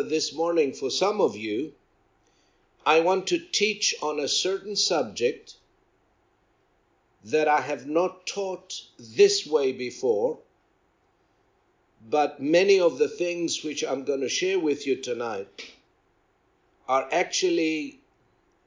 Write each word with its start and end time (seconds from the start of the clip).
This 0.00 0.32
morning 0.32 0.72
for 0.72 0.88
some 0.88 1.20
of 1.20 1.34
you, 1.34 1.72
I 2.86 3.00
want 3.00 3.26
to 3.26 3.38
teach 3.38 3.94
on 4.00 4.20
a 4.20 4.28
certain 4.28 4.76
subject 4.76 5.56
that 7.24 7.48
I 7.48 7.60
have 7.60 7.86
not 7.86 8.26
taught 8.26 8.80
this 8.98 9.44
way 9.46 9.72
before, 9.72 10.38
but 12.08 12.40
many 12.40 12.80
of 12.80 12.98
the 12.98 13.08
things 13.08 13.62
which 13.62 13.84
I'm 13.84 14.04
going 14.04 14.20
to 14.20 14.28
share 14.28 14.58
with 14.58 14.86
you 14.86 14.96
tonight 14.96 15.64
are 16.88 17.08
actually 17.12 18.00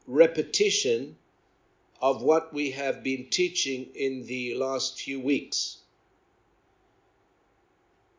repetition 0.08 1.18
of 2.02 2.22
what 2.22 2.54
we 2.54 2.72
have 2.72 3.04
been 3.04 3.26
teaching 3.30 3.88
in 3.96 4.26
the 4.28 4.56
last 4.56 5.00
few 5.00 5.20
weeks. 5.20 5.78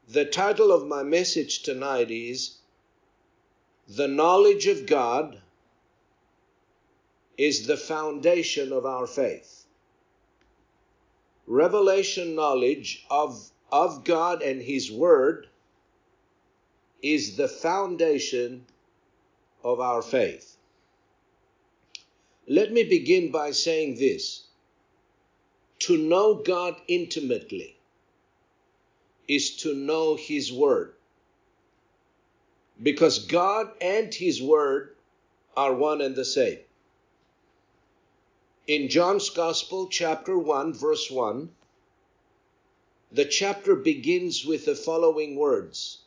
The 0.09 0.25
title 0.25 0.73
of 0.73 0.87
my 0.87 1.03
message 1.03 1.63
tonight 1.63 2.11
is 2.11 2.56
The 3.89 4.09
Knowledge 4.09 4.67
of 4.67 4.87
God 4.87 5.41
is 7.39 7.69
the 7.69 7.77
Foundation 7.77 8.73
of 8.73 8.85
Our 8.85 9.07
Faith. 9.07 9.67
Revelation 11.47 12.35
knowledge 12.35 13.07
of, 13.09 13.49
of 13.71 14.03
God 14.03 14.43
and 14.43 14.61
His 14.61 14.91
Word 14.91 15.47
is 17.01 17.37
the 17.37 17.47
foundation 17.47 18.67
of 19.63 19.79
our 19.79 20.03
faith. 20.03 20.57
Let 22.49 22.73
me 22.73 22.83
begin 22.83 23.31
by 23.31 23.53
saying 23.53 23.97
this 23.97 24.49
to 25.81 25.97
know 25.97 26.35
God 26.35 26.75
intimately 26.89 27.77
is 29.29 29.57
to 29.59 29.75
know 29.75 30.17
His 30.17 30.53
Word. 30.53 30.96
Because 32.83 33.27
God 33.27 33.73
and 33.81 34.13
His 34.13 34.43
Word 34.43 34.97
are 35.57 35.75
one 35.75 36.01
and 36.01 36.15
the 36.15 36.25
same. 36.25 36.59
In 38.67 38.89
John's 38.89 39.31
Gospel, 39.31 39.89
chapter 39.89 40.37
1, 40.37 40.75
verse 40.75 41.11
1, 41.11 41.51
the 43.13 43.25
chapter 43.25 43.77
begins 43.77 44.45
with 44.45 44.65
the 44.65 44.75
following 44.75 45.37
words 45.37 45.99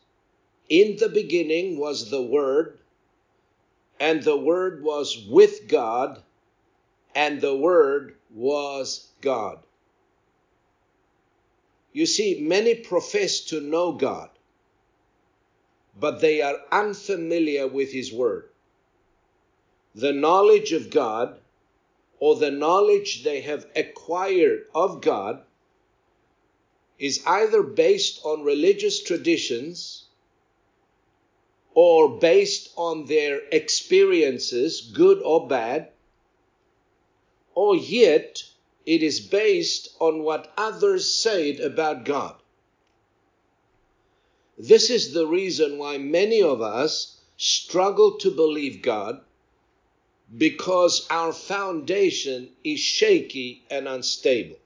In 0.68 0.96
the 0.96 1.08
beginning 1.08 1.78
was 1.78 2.10
the 2.10 2.22
Word, 2.22 2.78
and 3.98 4.22
the 4.22 4.36
Word 4.36 4.84
was 4.84 5.26
with 5.26 5.66
God, 5.66 6.22
and 7.14 7.40
the 7.40 7.56
Word 7.56 8.16
was 8.32 9.08
God. 9.20 9.60
You 11.92 12.06
see, 12.06 12.40
many 12.40 12.74
profess 12.74 13.40
to 13.46 13.60
know 13.60 13.92
God, 13.92 14.30
but 15.98 16.20
they 16.20 16.40
are 16.40 16.58
unfamiliar 16.70 17.66
with 17.66 17.92
His 17.92 18.12
Word. 18.12 18.48
The 19.94 20.12
knowledge 20.12 20.72
of 20.72 20.90
God, 20.90 21.38
or 22.18 22.36
the 22.36 22.50
knowledge 22.50 23.24
they 23.24 23.40
have 23.40 23.66
acquired 23.74 24.66
of 24.74 25.00
God, 25.00 25.42
is 26.98 27.22
either 27.26 27.62
based 27.62 28.20
on 28.24 28.44
religious 28.44 29.02
traditions 29.02 30.04
or 31.74 32.18
based 32.18 32.70
on 32.76 33.06
their 33.06 33.40
experiences, 33.50 34.80
good 34.80 35.20
or 35.22 35.48
bad, 35.48 35.88
or 37.54 37.74
yet 37.76 38.42
it 38.86 39.02
is 39.02 39.20
based 39.20 39.88
on 39.98 40.22
what 40.22 40.52
others 40.56 41.12
said 41.12 41.60
about 41.60 42.04
God. 42.04 42.39
This 44.62 44.90
is 44.90 45.14
the 45.14 45.26
reason 45.26 45.78
why 45.78 45.96
many 45.96 46.42
of 46.42 46.60
us 46.60 47.16
struggle 47.38 48.18
to 48.18 48.30
believe 48.30 48.82
God 48.82 49.22
because 50.36 51.06
our 51.08 51.32
foundation 51.32 52.50
is 52.62 52.78
shaky 52.78 53.64
and 53.70 53.88
unstable. 53.88 54.58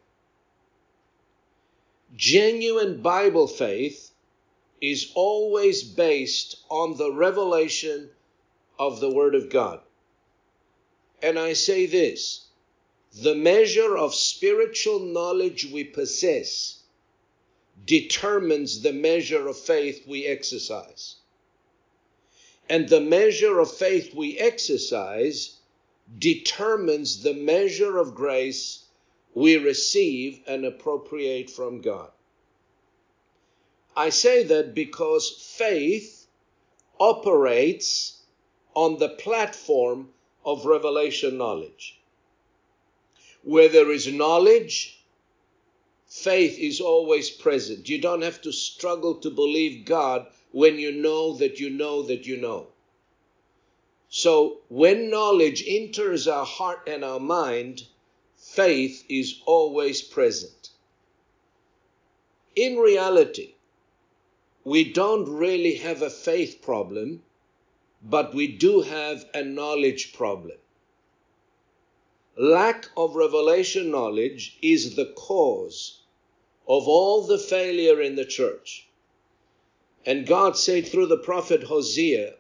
Genuine 2.16 3.02
Bible 3.02 3.46
faith 3.46 4.10
is 4.80 5.12
always 5.14 5.84
based 5.84 6.56
on 6.68 6.96
the 6.96 7.12
revelation 7.12 8.10
of 8.80 8.98
the 8.98 9.10
Word 9.10 9.36
of 9.36 9.48
God. 9.48 9.80
And 11.22 11.38
I 11.38 11.52
say 11.52 11.86
this 11.86 12.48
the 13.22 13.36
measure 13.36 13.96
of 13.96 14.12
spiritual 14.12 14.98
knowledge 14.98 15.66
we 15.66 15.84
possess 15.84 16.82
determines 17.84 18.82
the 18.82 18.92
measure 18.92 19.48
of 19.48 19.58
faith 19.58 20.06
we 20.06 20.26
exercise. 20.26 21.16
And 22.68 22.88
the 22.88 23.00
measure 23.00 23.58
of 23.58 23.70
faith 23.70 24.14
we 24.14 24.38
exercise 24.38 25.58
determines 26.18 27.22
the 27.22 27.34
measure 27.34 27.98
of 27.98 28.14
grace 28.14 28.84
we 29.34 29.56
receive 29.56 30.40
and 30.46 30.64
appropriate 30.64 31.50
from 31.50 31.80
God. 31.80 32.10
I 33.96 34.10
say 34.10 34.44
that 34.44 34.74
because 34.74 35.30
faith 35.30 36.26
operates 36.98 38.22
on 38.74 38.98
the 38.98 39.08
platform 39.08 40.10
of 40.44 40.66
revelation 40.66 41.38
knowledge. 41.38 42.00
Where 43.42 43.68
there 43.68 43.90
is 43.90 44.12
knowledge, 44.12 45.03
faith 46.22 46.56
is 46.58 46.80
always 46.80 47.28
present. 47.28 47.88
You 47.88 48.00
don't 48.00 48.22
have 48.22 48.40
to 48.42 48.52
struggle 48.52 49.16
to 49.16 49.28
believe 49.30 49.84
God 49.84 50.26
when 50.52 50.78
you 50.78 50.92
know 50.92 51.34
that 51.34 51.58
you 51.58 51.68
know 51.68 52.02
that 52.02 52.24
you 52.24 52.36
know. 52.36 52.68
So 54.08 54.60
when 54.68 55.10
knowledge 55.10 55.64
enters 55.66 56.28
our 56.28 56.46
heart 56.46 56.88
and 56.88 57.04
our 57.04 57.18
mind, 57.18 57.88
faith 58.36 59.04
is 59.08 59.42
always 59.44 60.02
present. 60.02 60.70
In 62.54 62.76
reality, 62.76 63.54
we 64.62 64.92
don't 64.92 65.28
really 65.28 65.74
have 65.74 66.00
a 66.00 66.10
faith 66.10 66.62
problem, 66.62 67.24
but 68.02 68.32
we 68.32 68.46
do 68.46 68.82
have 68.82 69.28
a 69.34 69.42
knowledge 69.42 70.12
problem. 70.12 70.58
Lack 72.38 72.88
of 72.96 73.16
revelation 73.16 73.90
knowledge 73.90 74.56
is 74.62 74.94
the 74.94 75.06
cause 75.06 76.02
of 76.66 76.88
all 76.88 77.22
the 77.22 77.38
failure 77.38 78.00
in 78.00 78.16
the 78.16 78.24
church. 78.24 78.86
And 80.06 80.26
God 80.26 80.56
said 80.56 80.86
through 80.86 81.06
the 81.06 81.16
prophet 81.16 81.64
Hosea 81.64 82.34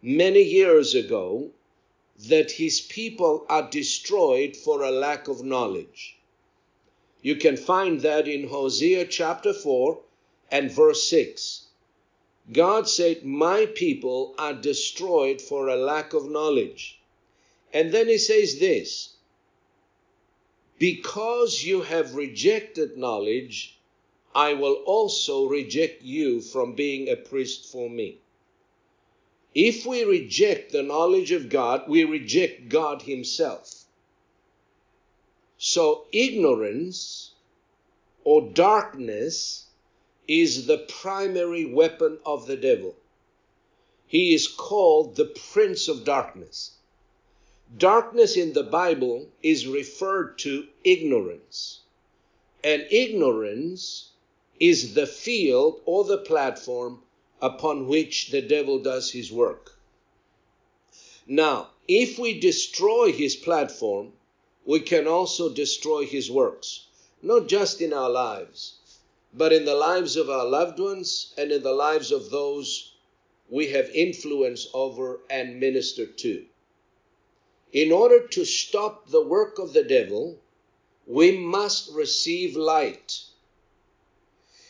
many 0.00 0.42
years 0.42 0.94
ago 0.94 1.50
that 2.28 2.52
his 2.52 2.80
people 2.80 3.46
are 3.48 3.68
destroyed 3.70 4.56
for 4.56 4.82
a 4.82 4.90
lack 4.90 5.28
of 5.28 5.44
knowledge. 5.44 6.16
You 7.22 7.36
can 7.36 7.56
find 7.56 8.00
that 8.00 8.26
in 8.26 8.48
Hosea 8.48 9.06
chapter 9.06 9.52
4 9.52 10.00
and 10.50 10.70
verse 10.70 11.04
6. 11.08 11.66
God 12.52 12.88
said, 12.88 13.24
My 13.24 13.66
people 13.66 14.34
are 14.38 14.52
destroyed 14.52 15.40
for 15.40 15.68
a 15.68 15.76
lack 15.76 16.12
of 16.12 16.28
knowledge. 16.28 16.98
And 17.72 17.92
then 17.92 18.08
he 18.08 18.18
says 18.18 18.58
this 18.58 19.11
Because 20.82 21.62
you 21.62 21.82
have 21.82 22.16
rejected 22.16 22.96
knowledge, 22.96 23.78
I 24.34 24.54
will 24.54 24.82
also 24.84 25.46
reject 25.46 26.02
you 26.02 26.40
from 26.40 26.74
being 26.74 27.08
a 27.08 27.14
priest 27.14 27.70
for 27.70 27.88
me. 27.88 28.18
If 29.54 29.86
we 29.86 30.02
reject 30.02 30.72
the 30.72 30.82
knowledge 30.82 31.30
of 31.30 31.50
God, 31.50 31.88
we 31.88 32.02
reject 32.02 32.68
God 32.68 33.02
Himself. 33.02 33.84
So, 35.56 36.08
ignorance 36.10 37.34
or 38.24 38.50
darkness 38.50 39.66
is 40.26 40.66
the 40.66 40.78
primary 40.78 41.64
weapon 41.64 42.18
of 42.26 42.48
the 42.48 42.56
devil. 42.56 42.96
He 44.08 44.34
is 44.34 44.48
called 44.48 45.14
the 45.14 45.26
prince 45.52 45.86
of 45.86 46.04
darkness. 46.04 46.72
Darkness 47.78 48.36
in 48.36 48.52
the 48.52 48.62
Bible 48.62 49.28
is 49.42 49.66
referred 49.66 50.38
to 50.40 50.68
ignorance. 50.84 51.80
And 52.62 52.86
ignorance 52.90 54.10
is 54.60 54.92
the 54.92 55.06
field 55.06 55.80
or 55.86 56.04
the 56.04 56.18
platform 56.18 57.02
upon 57.40 57.88
which 57.88 58.28
the 58.28 58.42
devil 58.42 58.78
does 58.78 59.12
his 59.12 59.32
work. 59.32 59.78
Now, 61.26 61.70
if 61.88 62.18
we 62.18 62.38
destroy 62.38 63.10
his 63.10 63.36
platform, 63.36 64.12
we 64.66 64.80
can 64.80 65.06
also 65.06 65.48
destroy 65.48 66.04
his 66.04 66.30
works, 66.30 66.88
not 67.22 67.48
just 67.48 67.80
in 67.80 67.94
our 67.94 68.10
lives, 68.10 68.74
but 69.32 69.52
in 69.52 69.64
the 69.64 69.74
lives 69.74 70.16
of 70.16 70.28
our 70.28 70.44
loved 70.44 70.78
ones 70.78 71.32
and 71.38 71.50
in 71.50 71.62
the 71.62 71.72
lives 71.72 72.12
of 72.12 72.28
those 72.30 72.92
we 73.48 73.68
have 73.68 73.88
influence 73.90 74.68
over 74.74 75.20
and 75.30 75.58
minister 75.58 76.06
to. 76.06 76.44
In 77.72 77.90
order 77.90 78.26
to 78.28 78.44
stop 78.44 79.08
the 79.08 79.22
work 79.22 79.58
of 79.58 79.72
the 79.72 79.82
devil, 79.82 80.38
we 81.06 81.32
must 81.36 81.90
receive 81.92 82.54
light. 82.54 83.22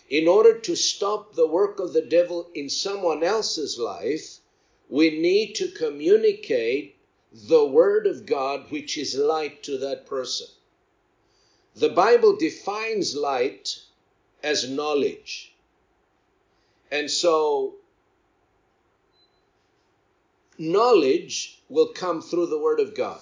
In 0.08 0.28
order 0.28 0.58
to 0.60 0.76
stop 0.76 1.34
the 1.34 1.46
work 1.46 1.80
of 1.80 1.92
the 1.92 2.02
devil 2.02 2.50
in 2.54 2.68
someone 2.68 3.24
else's 3.24 3.78
life, 3.78 4.38
we 4.88 5.18
need 5.18 5.54
to 5.54 5.68
communicate 5.72 6.96
the 7.32 7.64
Word 7.64 8.06
of 8.06 8.26
God, 8.26 8.70
which 8.70 8.96
is 8.96 9.16
light 9.16 9.62
to 9.64 9.78
that 9.78 10.06
person. 10.06 10.48
The 11.74 11.88
Bible 11.88 12.36
defines 12.36 13.16
light 13.16 13.80
as 14.42 14.68
knowledge. 14.68 15.54
And 16.90 17.10
so, 17.10 17.76
knowledge 20.62 21.60
will 21.68 21.88
come 21.88 22.22
through 22.22 22.46
the 22.46 22.58
Word 22.58 22.78
of 22.78 22.94
God. 22.94 23.20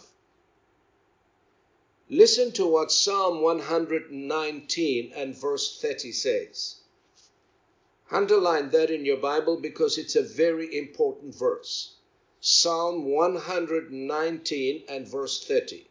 Listen 2.10 2.52
to 2.52 2.66
what 2.66 2.92
Psalm 2.92 3.40
119 3.40 5.12
and 5.14 5.34
verse 5.34 5.80
30 5.80 6.12
says. 6.12 6.80
Underline 8.10 8.70
that 8.72 8.90
in 8.90 9.06
your 9.06 9.16
Bible 9.16 9.56
because 9.56 9.96
it's 9.96 10.16
a 10.16 10.22
very 10.22 10.76
important 10.76 11.34
verse. 11.34 11.94
Psalm 12.40 13.06
119 13.06 14.84
and 14.86 15.08
verse 15.08 15.42
30. 15.42 15.88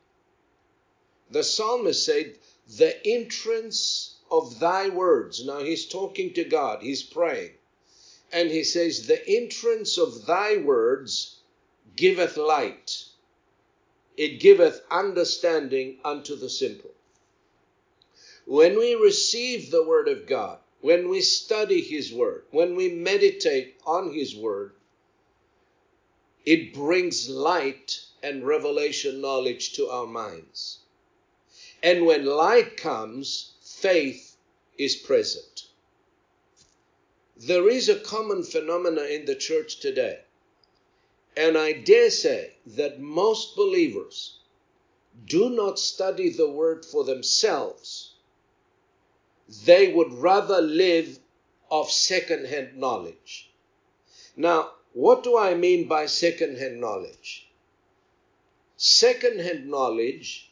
The 1.32 1.44
psalmist 1.44 2.06
said, 2.06 2.38
The 2.78 3.04
entrance 3.08 4.18
of 4.30 4.60
thy 4.60 4.90
words. 4.90 5.44
Now 5.44 5.64
he's 5.64 5.88
talking 5.88 6.32
to 6.34 6.44
God, 6.44 6.84
he's 6.84 7.02
praying. 7.02 7.54
And 8.32 8.52
he 8.52 8.64
says, 8.64 9.08
The 9.08 9.28
entrance 9.28 9.98
of 9.98 10.28
thy 10.28 10.58
words 10.58 11.38
giveth 12.00 12.38
light, 12.38 13.04
it 14.16 14.40
giveth 14.40 14.82
understanding 14.90 16.00
unto 16.06 16.34
the 16.34 16.50
simple. 16.50 16.92
When 18.46 18.80
we 18.80 18.96
receive 18.96 19.70
the 19.70 19.84
word 19.84 20.08
of 20.08 20.26
God, 20.26 20.60
when 20.80 21.10
we 21.10 21.20
study 21.20 21.82
his 21.82 22.14
word, 22.14 22.46
when 22.52 22.78
we 22.78 22.88
meditate 22.88 23.82
on 23.86 24.14
his 24.14 24.34
word, 24.34 24.72
it 26.46 26.74
brings 26.74 27.28
light 27.28 28.00
and 28.24 28.48
revelation 28.48 29.20
knowledge 29.20 29.74
to 29.74 29.90
our 29.90 30.08
minds. 30.08 30.80
And 31.84 32.06
when 32.06 32.26
light 32.26 32.78
comes, 32.78 33.56
faith 33.62 34.38
is 34.78 34.96
present. 34.96 35.66
There 37.36 37.68
is 37.68 37.90
a 37.90 38.00
common 38.00 38.44
phenomena 38.44 39.02
in 39.02 39.26
the 39.26 39.36
church 39.36 39.82
today. 39.82 40.20
And 41.40 41.58
I 41.58 41.72
dare 41.72 42.10
say 42.10 42.56
that 42.66 43.00
most 43.00 43.56
believers 43.56 44.40
do 45.26 45.50
not 45.50 45.80
study 45.80 46.30
the 46.32 46.50
word 46.50 46.86
for 46.86 47.06
themselves. 47.06 48.16
They 49.64 49.94
would 49.94 50.12
rather 50.12 50.60
live 50.60 51.18
of 51.72 51.90
second-hand 51.90 52.76
knowledge. 52.76 53.54
Now, 54.36 54.72
what 54.92 55.24
do 55.24 55.38
I 55.38 55.54
mean 55.54 55.88
by 55.88 56.08
second-hand 56.08 56.82
knowledge? 56.82 57.50
Second-hand 58.76 59.66
knowledge 59.66 60.52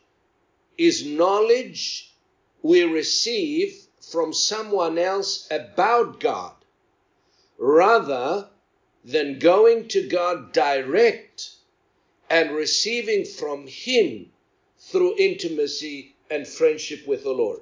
is 0.77 1.05
knowledge 1.05 2.15
we 2.61 2.83
receive 2.83 3.87
from 3.99 4.31
someone 4.31 4.97
else 4.97 5.49
about 5.51 6.21
God 6.21 6.53
rather 7.57 8.47
than 9.07 9.39
going 9.39 9.87
to 9.87 10.07
God 10.07 10.51
direct 10.51 11.51
and 12.29 12.51
receiving 12.51 13.25
from 13.25 13.65
Him 13.65 14.31
through 14.77 15.15
intimacy 15.17 16.13
and 16.29 16.47
friendship 16.47 17.07
with 17.07 17.23
the 17.23 17.31
Lord. 17.31 17.61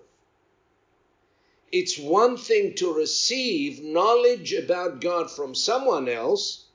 It's 1.72 1.98
one 1.98 2.36
thing 2.36 2.74
to 2.76 2.92
receive 2.94 3.84
knowledge 3.84 4.54
about 4.54 5.02
God 5.02 5.32
from 5.32 5.56
someone 5.56 6.10
else 6.10 6.66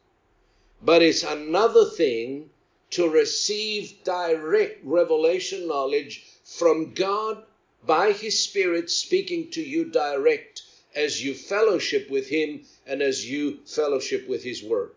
but 0.82 1.02
it's 1.02 1.22
another 1.22 1.84
thing 1.84 2.48
to 2.90 3.08
receive 3.08 4.02
direct 4.02 4.82
revelation 4.82 5.66
knowledge 5.66 6.24
from 6.42 6.94
God 6.94 7.44
by 7.84 8.12
His 8.12 8.42
Spirit 8.42 8.90
speaking 8.90 9.50
to 9.50 9.62
you 9.62 9.84
direct 9.84 10.62
as 10.94 11.24
you 11.24 11.34
fellowship 11.34 12.10
with 12.10 12.28
Him 12.28 12.64
and 12.86 13.02
as 13.02 13.28
you 13.28 13.60
fellowship 13.66 14.28
with 14.28 14.42
His 14.42 14.62
Word. 14.62 14.90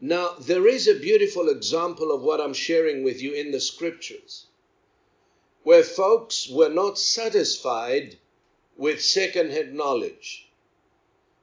Now, 0.00 0.34
there 0.38 0.66
is 0.66 0.86
a 0.86 0.94
beautiful 0.94 1.48
example 1.48 2.12
of 2.12 2.22
what 2.22 2.40
I'm 2.40 2.54
sharing 2.54 3.02
with 3.02 3.22
you 3.22 3.32
in 3.32 3.50
the 3.50 3.60
scriptures, 3.60 4.46
where 5.62 5.82
folks 5.82 6.48
were 6.48 6.68
not 6.68 6.98
satisfied 6.98 8.16
with 8.76 9.02
second-hand 9.02 9.74
knowledge 9.74 10.46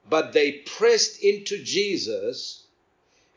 but 0.09 0.33
they 0.33 0.51
pressed 0.51 1.23
into 1.23 1.63
Jesus 1.63 2.63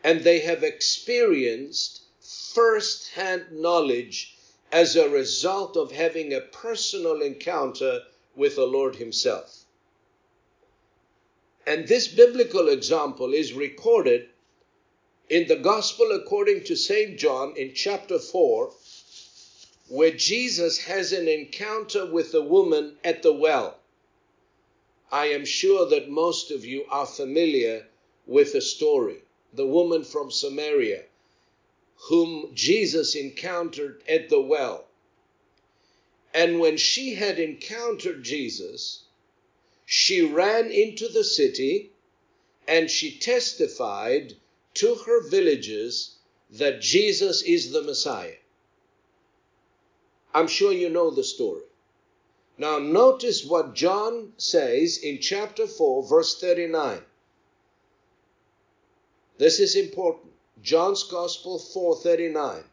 and 0.02 0.20
they 0.22 0.40
have 0.40 0.64
experienced 0.64 2.02
first 2.20 3.10
hand 3.10 3.46
knowledge 3.52 4.36
as 4.72 4.96
a 4.96 5.08
result 5.08 5.76
of 5.76 5.92
having 5.92 6.34
a 6.34 6.40
personal 6.40 7.22
encounter 7.22 8.02
with 8.36 8.54
the 8.56 8.66
Lord 8.66 8.96
Himself. 8.96 9.64
And 11.66 11.88
this 11.88 12.06
biblical 12.06 12.68
example 12.68 13.32
is 13.32 13.52
recorded 13.52 14.28
in 15.28 15.48
the 15.48 15.56
Gospel 15.56 16.12
according 16.12 16.62
to 16.64 16.76
St. 16.76 17.18
John 17.18 17.54
in 17.56 17.74
chapter 17.74 18.20
4, 18.20 18.72
where 19.88 20.12
Jesus 20.12 20.78
has 20.78 21.12
an 21.12 21.26
encounter 21.26 22.06
with 22.06 22.32
a 22.34 22.42
woman 22.42 22.98
at 23.02 23.22
the 23.22 23.32
well. 23.32 23.78
I 25.10 25.26
am 25.26 25.44
sure 25.44 25.86
that 25.86 26.08
most 26.08 26.50
of 26.52 26.64
you 26.64 26.84
are 26.90 27.06
familiar 27.06 27.88
with 28.26 28.52
the 28.52 28.60
story. 28.60 29.22
The 29.52 29.66
woman 29.66 30.04
from 30.04 30.30
Samaria 30.30 31.04
whom 32.08 32.54
Jesus 32.54 33.14
encountered 33.14 34.02
at 34.08 34.28
the 34.28 34.40
well. 34.40 34.85
And 36.36 36.60
when 36.60 36.76
she 36.76 37.14
had 37.14 37.38
encountered 37.38 38.22
Jesus, 38.22 39.04
she 39.86 40.20
ran 40.20 40.70
into 40.70 41.08
the 41.08 41.24
city 41.24 41.92
and 42.68 42.90
she 42.90 43.18
testified 43.18 44.34
to 44.74 44.96
her 45.06 45.26
villagers 45.30 46.16
that 46.50 46.82
Jesus 46.82 47.40
is 47.40 47.70
the 47.72 47.80
Messiah. 47.80 48.36
I'm 50.34 50.46
sure 50.46 50.72
you 50.72 50.90
know 50.90 51.10
the 51.10 51.24
story. 51.24 51.62
Now, 52.58 52.78
notice 52.80 53.42
what 53.42 53.74
John 53.74 54.34
says 54.36 54.98
in 54.98 55.22
chapter 55.22 55.66
4, 55.66 56.06
verse 56.06 56.38
39. 56.38 57.00
This 59.38 59.58
is 59.58 59.74
important. 59.74 60.34
John's 60.62 61.02
Gospel 61.04 61.58
4:39. 61.58 62.64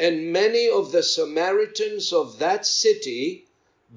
And 0.00 0.32
many 0.32 0.66
of 0.66 0.92
the 0.92 1.02
Samaritans 1.02 2.10
of 2.10 2.38
that 2.38 2.64
city 2.64 3.44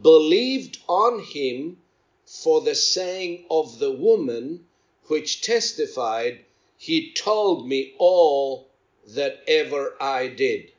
believed 0.01 0.79
on 0.85 1.23
him 1.23 1.81
for 2.25 2.59
the 2.59 2.75
saying 2.75 3.45
of 3.49 3.79
the 3.79 3.91
woman 3.91 4.67
which 5.05 5.39
testified, 5.39 6.43
He 6.77 7.13
told 7.13 7.69
me 7.69 7.95
all 7.97 8.67
that 9.07 9.45
ever 9.47 9.95
I 10.01 10.27
did. 10.27 10.73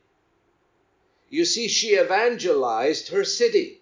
You 1.30 1.46
see, 1.46 1.68
she 1.68 1.98
evangelized 1.98 3.08
her 3.08 3.24
city. 3.24 3.80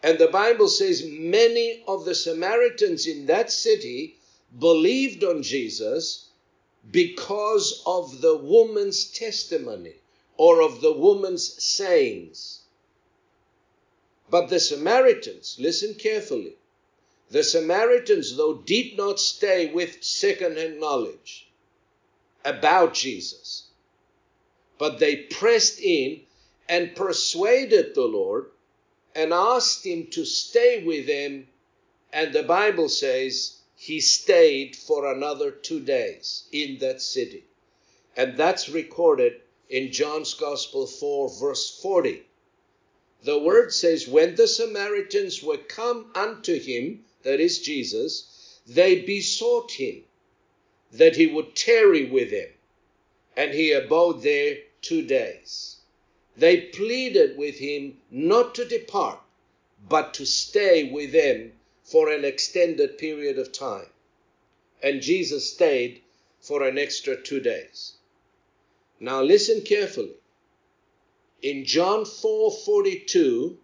And 0.00 0.16
the 0.20 0.28
Bible 0.28 0.68
says 0.68 1.04
many 1.04 1.82
of 1.88 2.04
the 2.04 2.14
Samaritans 2.14 3.08
in 3.08 3.26
that 3.26 3.50
city 3.50 4.16
believed 4.56 5.24
on 5.24 5.42
Jesus 5.42 6.28
because 6.88 7.82
of 7.84 8.20
the 8.20 8.36
woman's 8.36 9.10
testimony 9.10 9.96
or 10.40 10.62
of 10.62 10.80
the 10.80 10.92
woman's 10.92 11.62
sayings. 11.62 12.62
But 14.30 14.48
the 14.48 14.58
Samaritans, 14.58 15.58
listen 15.60 15.94
carefully, 15.94 16.56
the 17.30 17.44
Samaritans, 17.44 18.36
though, 18.38 18.54
did 18.54 18.96
not 18.96 19.20
stay 19.20 19.70
with 19.70 20.02
second 20.02 20.56
hand 20.56 20.80
knowledge. 20.80 21.46
about 22.42 22.94
Jesus. 22.94 23.68
But 24.78 24.98
they 24.98 25.16
pressed 25.16 25.78
in 25.78 26.22
and 26.70 26.96
persuaded 26.96 27.94
the 27.94 28.06
Lord 28.06 28.46
and 29.14 29.34
asked 29.34 29.84
him 29.84 30.06
to 30.12 30.24
stay 30.24 30.82
with 30.82 31.06
them. 31.06 31.48
And 32.14 32.32
the 32.32 32.44
Bible 32.44 32.88
says 32.88 33.58
he 33.76 34.00
stayed 34.00 34.74
for 34.74 35.12
another 35.12 35.50
two 35.50 35.80
days 35.80 36.44
in 36.50 36.78
that 36.78 37.02
city. 37.02 37.44
And 38.16 38.38
that's 38.38 38.70
recorded 38.70 39.42
in 39.70 39.92
John's 39.92 40.34
Gospel 40.34 40.84
4, 40.84 41.30
verse 41.38 41.80
40. 41.80 42.24
The 43.22 43.38
word 43.38 43.72
says, 43.72 44.08
When 44.08 44.34
the 44.34 44.48
Samaritans 44.48 45.44
were 45.44 45.58
come 45.58 46.10
unto 46.14 46.58
him, 46.58 47.04
that 47.22 47.38
is 47.38 47.60
Jesus, 47.60 48.58
they 48.66 48.96
besought 49.02 49.70
him 49.72 50.04
that 50.90 51.14
he 51.14 51.26
would 51.26 51.54
tarry 51.54 52.04
with 52.04 52.30
them, 52.30 52.48
and 53.36 53.54
he 53.54 53.70
abode 53.70 54.22
there 54.22 54.58
two 54.82 55.02
days. 55.02 55.76
They 56.36 56.62
pleaded 56.62 57.36
with 57.36 57.58
him 57.58 58.00
not 58.10 58.56
to 58.56 58.64
depart, 58.64 59.20
but 59.88 60.14
to 60.14 60.26
stay 60.26 60.90
with 60.90 61.12
them 61.12 61.52
for 61.84 62.10
an 62.10 62.24
extended 62.24 62.98
period 62.98 63.38
of 63.38 63.52
time. 63.52 63.90
And 64.82 65.00
Jesus 65.00 65.52
stayed 65.52 66.02
for 66.40 66.66
an 66.66 66.76
extra 66.78 67.20
two 67.20 67.40
days. 67.40 67.92
Now 69.00 69.22
listen 69.22 69.62
carefully. 69.62 70.16
In 71.40 71.64
John 71.64 72.04
4:42, 72.04 73.56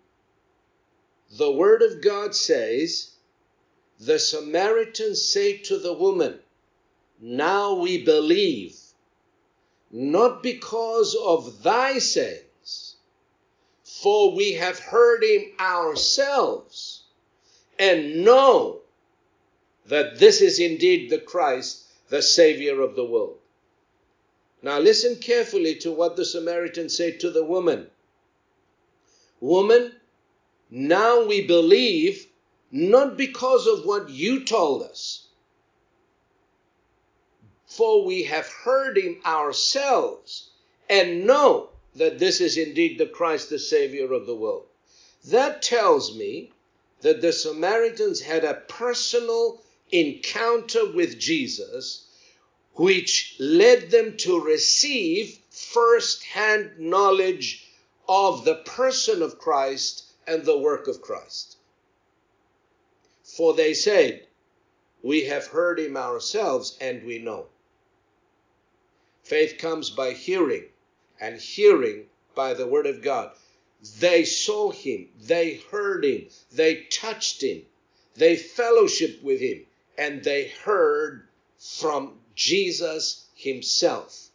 the 1.31 1.53
word 1.53 1.83
of 1.83 2.01
God 2.01 2.35
says, 2.35 3.11
the 3.99 4.19
Samaritans 4.19 5.23
say 5.23 5.59
to 5.59 5.79
the 5.79 5.93
woman, 5.93 6.41
Now 7.21 7.75
we 7.75 8.03
believe, 8.03 8.79
not 9.91 10.43
because 10.43 11.15
of 11.15 11.63
thy 11.63 11.99
sayings, 11.99 12.97
for 13.83 14.33
we 14.33 14.53
have 14.53 14.79
heard 14.79 15.23
him 15.23 15.53
ourselves, 15.59 17.05
and 17.79 18.25
know 18.25 18.83
that 19.87 20.19
this 20.19 20.41
is 20.41 20.59
indeed 20.59 21.11
the 21.11 21.21
Christ, 21.21 21.85
the 22.09 22.23
Savior 22.23 22.81
of 22.81 22.97
the 22.97 23.05
world. 23.05 23.39
Now 24.63 24.79
listen 24.79 25.17
carefully 25.17 25.75
to 25.77 25.93
what 25.93 26.17
the 26.17 26.25
Samaritan 26.25 26.89
said 26.89 27.21
to 27.21 27.31
the 27.31 27.45
woman. 27.45 27.91
Woman, 29.41 29.93
now 30.71 31.25
we 31.25 31.47
believe 31.47 32.27
not 32.71 33.17
because 33.17 33.67
of 33.67 33.85
what 33.85 34.11
you 34.11 34.45
told 34.45 34.83
us, 34.83 35.29
for 37.67 38.05
we 38.05 38.25
have 38.25 38.49
heard 38.49 38.99
him 38.99 39.21
ourselves 39.25 40.51
and 40.89 41.27
know 41.27 41.71
that 41.95 42.19
this 42.19 42.41
is 42.41 42.57
indeed 42.57 42.99
the 42.99 43.07
Christ, 43.07 43.51
the 43.51 43.59
Savior 43.59 44.13
of 44.13 44.27
the 44.27 44.35
world. 44.35 44.67
That 45.27 45.63
tells 45.63 46.17
me 46.17 46.53
that 47.01 47.21
the 47.21 47.33
Samaritans 47.33 48.21
had 48.21 48.45
a 48.45 48.63
personal 48.69 49.63
encounter 49.91 50.91
with 50.91 51.19
Jesus, 51.19 52.06
which 52.77 53.35
led 53.39 53.91
them 53.91 54.17
to 54.19 54.39
receive 54.41 55.39
first 55.51 56.23
hand 56.25 56.79
knowledge 56.79 57.67
of 58.09 58.45
the 58.45 58.57
person 58.57 59.23
of 59.23 59.39
Christ 59.39 60.05
and 60.27 60.45
the 60.45 60.59
work 60.59 60.87
of 60.87 61.01
Christ. 61.01 61.57
For 63.25 63.55
they 63.55 63.73
said, 63.75 64.27
We 65.03 65.25
have 65.25 65.47
heard 65.47 65.81
him 65.81 65.97
ourselves 65.97 66.77
and 66.81 67.03
we 67.05 67.19
know. 67.19 67.47
Faith 69.23 69.59
comes 69.59 69.91
by 69.91 70.13
hearing, 70.13 70.67
and 71.19 71.41
hearing 71.41 72.07
by 72.35 72.55
the 72.55 72.67
word 72.67 72.87
of 72.87 73.03
God. 73.03 73.33
They 73.99 74.25
saw 74.25 74.71
him, 74.71 75.09
they 75.19 75.55
heard 75.71 76.05
him, 76.05 76.29
they 76.53 76.83
touched 76.85 77.43
him, 77.43 77.67
they 78.15 78.37
fellowshiped 78.37 79.23
with 79.23 79.41
him, 79.41 79.67
and 79.99 80.23
they 80.23 80.49
heard 80.49 81.27
from 81.59 82.21
Jesus 82.37 83.27
himself. 83.35 84.31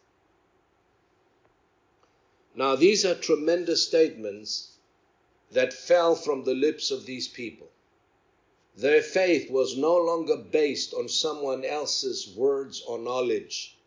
Now, 2.54 2.76
these 2.76 3.06
are 3.06 3.14
tremendous 3.14 3.86
statements 3.86 4.72
that 5.52 5.72
fell 5.72 6.14
from 6.14 6.44
the 6.44 6.54
lips 6.54 6.90
of 6.90 7.06
these 7.06 7.28
people. 7.28 7.68
Their 8.76 9.02
faith 9.02 9.50
was 9.50 9.76
no 9.76 9.96
longer 9.96 10.36
based 10.36 10.92
on 10.92 11.08
someone 11.08 11.64
else's 11.64 12.28
words 12.28 12.82
or 12.86 12.98
knowledge, 12.98 13.78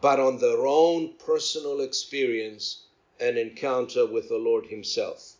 but 0.00 0.20
on 0.20 0.38
their 0.38 0.66
own 0.66 1.14
personal 1.14 1.80
experience 1.80 2.84
and 3.18 3.38
encounter 3.38 4.04
with 4.04 4.28
the 4.28 4.36
Lord 4.38 4.66
Himself. 4.66 5.36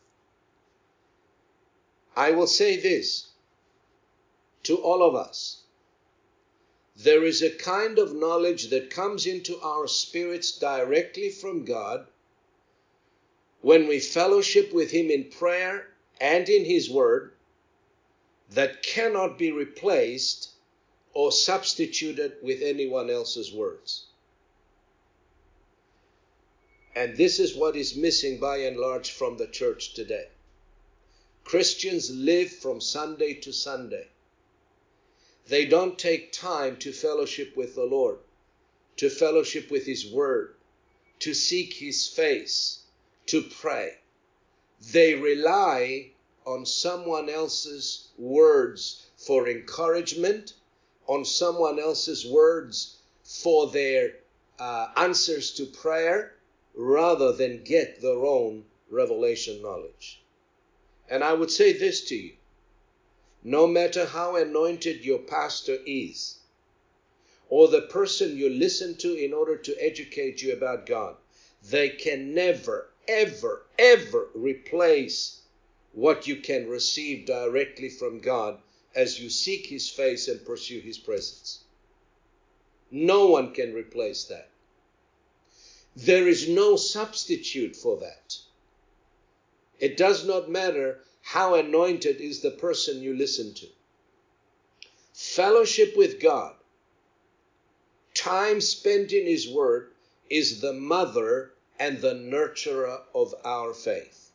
I 2.17 2.31
will 2.31 2.47
say 2.47 2.77
this 2.77 3.29
to 4.63 4.77
all 4.77 5.03
of 5.03 5.15
us. 5.15 5.66
There 6.99 7.25
is 7.25 7.43
a 7.43 7.51
kind 7.51 7.99
of 7.99 8.15
knowledge 8.15 8.69
that 8.69 8.89
comes 8.89 9.27
into 9.27 9.61
our 9.61 9.87
spirits 9.87 10.51
directly 10.53 11.29
from 11.31 11.67
God 11.67 12.07
when 13.61 13.87
we 13.87 14.01
fellowship 14.01 14.73
with 14.73 14.93
Him 14.93 15.11
in 15.11 15.31
prayer 15.31 15.93
and 16.21 16.49
in 16.49 16.65
His 16.65 16.89
Word 16.89 17.35
that 18.49 18.83
cannot 18.83 19.39
be 19.39 19.53
replaced 19.53 20.51
or 21.13 21.33
substituted 21.33 22.37
with 22.43 22.63
anyone 22.63 23.11
else's 23.11 23.53
words. 23.53 24.07
And 26.95 27.17
this 27.19 27.39
is 27.39 27.55
what 27.55 27.77
is 27.77 27.95
missing 27.95 28.39
by 28.39 28.59
and 28.59 28.79
large 28.79 29.11
from 29.11 29.37
the 29.37 29.47
church 29.47 29.93
today. 29.93 30.29
Christians 31.45 32.11
live 32.11 32.51
from 32.51 32.81
Sunday 32.81 33.35
to 33.35 33.53
Sunday. 33.53 34.09
They 35.49 35.65
don't 35.65 35.97
take 35.97 36.33
time 36.33 36.77
to 36.79 36.93
fellowship 36.93 37.57
with 37.57 37.77
the 37.77 37.85
Lord, 37.85 38.19
to 38.97 39.09
fellowship 39.09 39.71
with 39.71 39.87
His 39.87 40.05
Word, 40.11 40.57
to 41.21 41.35
seek 41.35 41.75
His 41.75 42.09
face, 42.09 42.81
to 43.27 43.43
pray. 43.43 43.99
They 44.93 45.15
rely 45.15 46.11
on 46.45 46.67
someone 46.67 47.29
else's 47.29 48.09
words 48.19 49.07
for 49.17 49.49
encouragement, 49.49 50.55
on 51.07 51.25
someone 51.25 51.79
else's 51.79 52.27
words 52.27 52.97
for 53.23 53.69
their 53.71 54.17
uh, 54.59 54.89
answers 54.97 55.53
to 55.53 55.67
prayer, 55.67 56.35
rather 56.75 57.33
than 57.33 57.63
get 57.63 58.01
their 58.01 58.25
own 58.25 58.65
revelation 58.91 59.63
knowledge. 59.63 60.21
And 61.09 61.23
I 61.23 61.33
would 61.33 61.51
say 61.53 61.73
this 61.73 62.01
to 62.07 62.17
you 62.17 62.33
no 63.47 63.65
matter 63.65 64.05
how 64.07 64.35
anointed 64.35 65.05
your 65.05 65.21
pastor 65.21 65.79
is, 65.87 66.39
or 67.49 67.69
the 67.69 67.83
person 67.83 68.37
you 68.37 68.49
listen 68.49 68.97
to 68.97 69.15
in 69.15 69.33
order 69.33 69.57
to 69.57 69.81
educate 69.81 70.43
you 70.43 70.53
about 70.53 70.85
God, 70.85 71.17
they 71.63 71.89
can 71.91 72.35
never, 72.35 72.91
ever, 73.07 73.65
ever 73.79 74.31
replace 74.35 75.43
what 75.93 76.27
you 76.27 76.35
can 76.35 76.69
receive 76.69 77.25
directly 77.25 77.89
from 77.89 78.19
God 78.19 78.61
as 78.97 79.21
you 79.21 79.31
seek 79.31 79.67
His 79.67 79.89
face 79.89 80.27
and 80.27 80.45
pursue 80.45 80.81
His 80.81 80.99
presence. 80.99 81.63
No 82.91 83.29
one 83.29 83.55
can 83.55 83.73
replace 83.73 84.25
that. 84.25 84.51
There 85.95 86.27
is 86.27 86.49
no 86.49 86.75
substitute 86.75 87.77
for 87.77 87.97
that. 87.99 88.39
It 89.79 89.97
does 89.97 90.25
not 90.25 90.49
matter 90.51 91.03
how 91.23 91.55
anointed 91.55 92.21
is 92.21 92.41
the 92.41 92.51
person 92.51 93.03
you 93.03 93.15
listen 93.15 93.55
to. 93.55 93.67
Fellowship 95.13 95.97
with 95.97 96.21
God, 96.21 96.55
time 98.15 98.61
spent 98.61 99.13
in 99.13 99.27
His 99.27 99.49
Word, 99.49 99.93
is 100.31 100.61
the 100.61 100.73
mother 100.73 101.53
and 101.79 102.01
the 102.01 102.15
nurturer 102.15 103.03
of 103.15 103.35
our 103.45 103.75
faith 103.75 104.27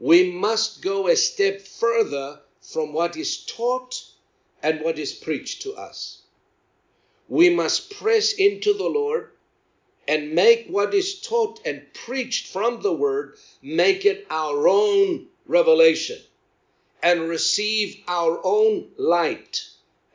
we 0.00 0.32
must 0.32 0.80
go 0.80 1.06
a 1.06 1.14
step 1.14 1.60
further 1.60 2.40
from 2.62 2.94
what 2.94 3.18
is 3.18 3.44
taught 3.44 4.02
and 4.62 4.80
what 4.80 4.98
is 4.98 5.12
preached 5.12 5.60
to 5.60 5.74
us. 5.74 6.22
We 7.28 7.50
must 7.50 7.90
press 7.90 8.32
into 8.32 8.72
the 8.72 8.88
Lord 8.88 9.30
and 10.10 10.32
make 10.32 10.66
what 10.66 10.92
is 10.92 11.20
taught 11.20 11.60
and 11.64 11.80
preached 11.94 12.48
from 12.48 12.82
the 12.82 12.92
Word, 12.92 13.36
make 13.62 14.04
it 14.04 14.26
our 14.28 14.66
own 14.66 15.28
revelation 15.46 16.18
and 17.00 17.28
receive 17.28 18.02
our 18.08 18.40
own 18.42 18.90
light 18.96 19.68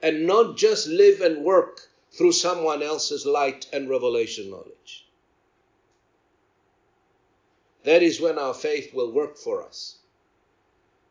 and 0.04 0.28
not 0.28 0.58
just 0.58 0.86
live 0.88 1.22
and 1.22 1.46
work 1.46 1.90
through 2.12 2.34
someone 2.34 2.84
else's 2.84 3.26
light 3.26 3.68
and 3.72 3.90
revelation 3.90 4.50
knowledge. 4.50 5.08
That 7.86 8.04
is 8.04 8.20
when 8.20 8.38
our 8.38 8.54
faith 8.54 8.94
will 8.94 9.14
work 9.14 9.38
for 9.38 9.64
us 9.64 10.00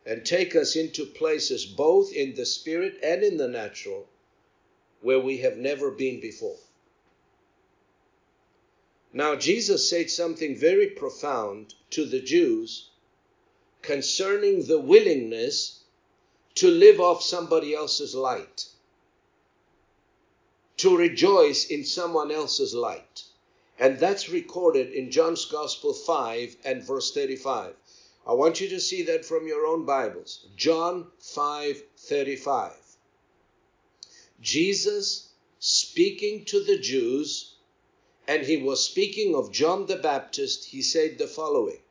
and 0.05 0.23
take 0.23 0.55
us 0.55 0.75
into 0.75 1.07
places 1.07 1.65
both 1.65 2.13
in 2.13 2.35
the 2.35 2.45
spirit 2.45 2.99
and 3.01 3.23
in 3.23 3.37
the 3.37 3.47
natural 3.47 4.07
where 5.01 5.19
we 5.19 5.37
have 5.37 5.57
never 5.57 5.89
been 5.89 6.19
before. 6.21 6.59
Now, 9.15 9.37
Jesus 9.37 9.89
said 9.89 10.09
something 10.11 10.57
very 10.57 10.87
profound 10.87 11.73
to 11.91 12.05
the 12.05 12.19
Jews 12.19 12.89
concerning 13.81 14.65
the 14.65 14.77
willingness 14.77 15.85
to 16.55 16.69
live 16.69 16.99
off 16.99 17.23
somebody 17.23 17.73
else's 17.73 18.13
light, 18.13 18.65
to 20.75 20.97
rejoice 20.97 21.63
in 21.67 21.85
someone 21.85 22.29
else's 22.29 22.73
light. 22.73 23.23
And 23.79 23.97
that's 23.99 24.27
recorded 24.27 24.91
in 24.91 25.11
John's 25.11 25.45
Gospel 25.45 25.93
5 25.93 26.57
and 26.65 26.83
verse 26.83 27.13
35. 27.13 27.73
I 28.27 28.33
want 28.33 28.59
you 28.59 28.67
to 28.67 28.81
see 28.81 29.01
that 29.03 29.23
from 29.23 29.47
your 29.47 29.65
own 29.65 29.85
Bibles. 29.85 30.45
John 30.57 31.07
5 31.19 31.81
35. 31.99 32.73
Jesus 34.41 35.29
speaking 35.59 36.43
to 36.45 36.61
the 36.65 36.77
Jews, 36.77 37.54
and 38.27 38.45
he 38.45 38.57
was 38.57 38.83
speaking 38.83 39.35
of 39.35 39.51
John 39.51 39.85
the 39.85 39.97
Baptist, 39.97 40.65
he 40.65 40.81
said 40.81 41.17
the 41.17 41.27
following 41.27 41.81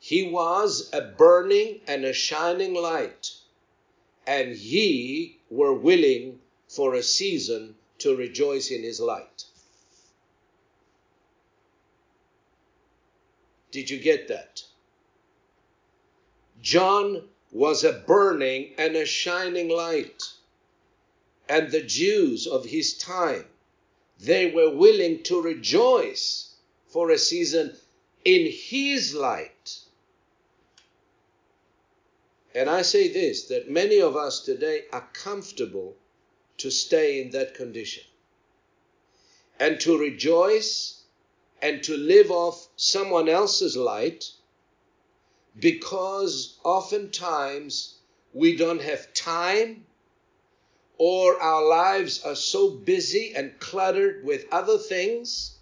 He 0.00 0.22
was 0.22 0.90
a 0.92 1.00
burning 1.00 1.80
and 1.86 2.04
a 2.04 2.12
shining 2.12 2.74
light, 2.74 3.30
and 4.26 4.56
ye 4.56 5.38
were 5.50 5.74
willing 5.74 6.40
for 6.68 6.94
a 6.94 7.02
season 7.02 7.76
to 7.98 8.16
rejoice 8.16 8.70
in 8.70 8.82
his 8.82 9.00
light. 9.00 9.44
Did 13.70 13.90
you 13.90 13.98
get 13.98 14.28
that? 14.28 14.62
John 16.60 17.28
was 17.52 17.84
a 17.84 17.92
burning 17.92 18.74
and 18.78 18.96
a 18.96 19.06
shining 19.06 19.68
light. 19.68 20.22
And 21.48 21.70
the 21.70 21.82
Jews 21.82 22.46
of 22.46 22.66
his 22.66 22.94
time, 22.94 23.46
they 24.18 24.50
were 24.50 24.70
willing 24.70 25.22
to 25.24 25.40
rejoice 25.40 26.54
for 26.88 27.10
a 27.10 27.18
season 27.18 27.76
in 28.24 28.50
his 28.50 29.14
light. 29.14 29.78
And 32.54 32.68
I 32.68 32.82
say 32.82 33.08
this 33.08 33.44
that 33.48 33.70
many 33.70 34.00
of 34.00 34.16
us 34.16 34.40
today 34.40 34.84
are 34.92 35.08
comfortable 35.12 35.96
to 36.56 36.70
stay 36.70 37.20
in 37.20 37.30
that 37.30 37.54
condition 37.54 38.04
and 39.60 39.78
to 39.80 39.96
rejoice 39.98 41.02
and 41.62 41.82
to 41.84 41.96
live 41.96 42.30
off 42.30 42.68
someone 42.76 43.28
else's 43.28 43.76
light 43.76 44.32
because 45.58 46.58
oftentimes 46.64 47.98
we 48.32 48.56
don't 48.56 48.82
have 48.82 49.12
time 49.14 49.84
or 50.98 51.40
our 51.40 51.64
lives 51.64 52.22
are 52.24 52.34
so 52.34 52.70
busy 52.70 53.32
and 53.34 53.58
cluttered 53.60 54.24
with 54.24 54.44
other 54.50 54.76
things, 54.76 55.56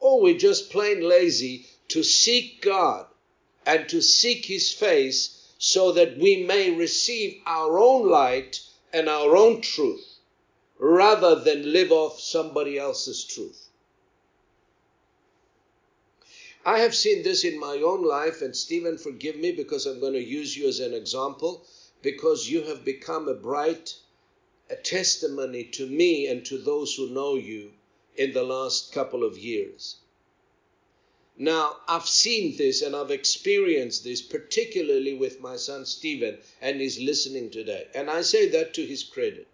or 0.00 0.20
we're 0.20 0.36
just 0.36 0.70
plain 0.70 1.00
lazy 1.08 1.66
to 1.88 2.02
seek 2.02 2.60
God 2.62 3.06
and 3.64 3.88
to 3.88 4.02
seek 4.02 4.44
His 4.44 4.72
face 4.72 5.52
so 5.58 5.92
that 5.92 6.18
we 6.18 6.44
may 6.44 6.70
receive 6.70 7.40
our 7.46 7.78
own 7.78 8.08
light 8.08 8.60
and 8.92 9.08
our 9.08 9.36
own 9.36 9.60
truth 9.60 10.18
rather 10.78 11.36
than 11.36 11.72
live 11.72 11.92
off 11.92 12.20
somebody 12.20 12.76
else's 12.76 13.24
truth. 13.24 13.68
I 16.64 16.80
have 16.80 16.96
seen 16.96 17.22
this 17.22 17.44
in 17.44 17.60
my 17.60 17.76
own 17.76 18.04
life, 18.04 18.42
and 18.42 18.54
Stephen, 18.54 18.98
forgive 18.98 19.36
me 19.36 19.52
because 19.52 19.86
I'm 19.86 20.00
going 20.00 20.14
to 20.14 20.22
use 20.22 20.56
you 20.56 20.66
as 20.66 20.80
an 20.80 20.92
example, 20.92 21.64
because 22.02 22.50
you 22.50 22.62
have 22.62 22.84
become 22.84 23.28
a 23.28 23.34
bright 23.34 23.94
a 24.68 24.76
testimony 24.76 25.64
to 25.64 25.86
me 25.86 26.26
and 26.26 26.44
to 26.44 26.58
those 26.58 26.94
who 26.94 27.08
know 27.10 27.36
you 27.36 27.72
in 28.16 28.32
the 28.32 28.42
last 28.42 28.92
couple 28.92 29.22
of 29.22 29.38
years. 29.38 29.96
Now, 31.38 31.80
I've 31.86 32.08
seen 32.08 32.56
this 32.56 32.80
and 32.82 32.96
I've 32.96 33.10
experienced 33.10 34.04
this, 34.04 34.22
particularly 34.22 35.14
with 35.14 35.40
my 35.40 35.56
son 35.56 35.84
Stephen, 35.84 36.38
and 36.60 36.80
he's 36.80 36.98
listening 36.98 37.50
today. 37.50 37.88
And 37.94 38.10
I 38.10 38.22
say 38.22 38.48
that 38.48 38.72
to 38.74 38.86
his 38.86 39.02
credit. 39.02 39.46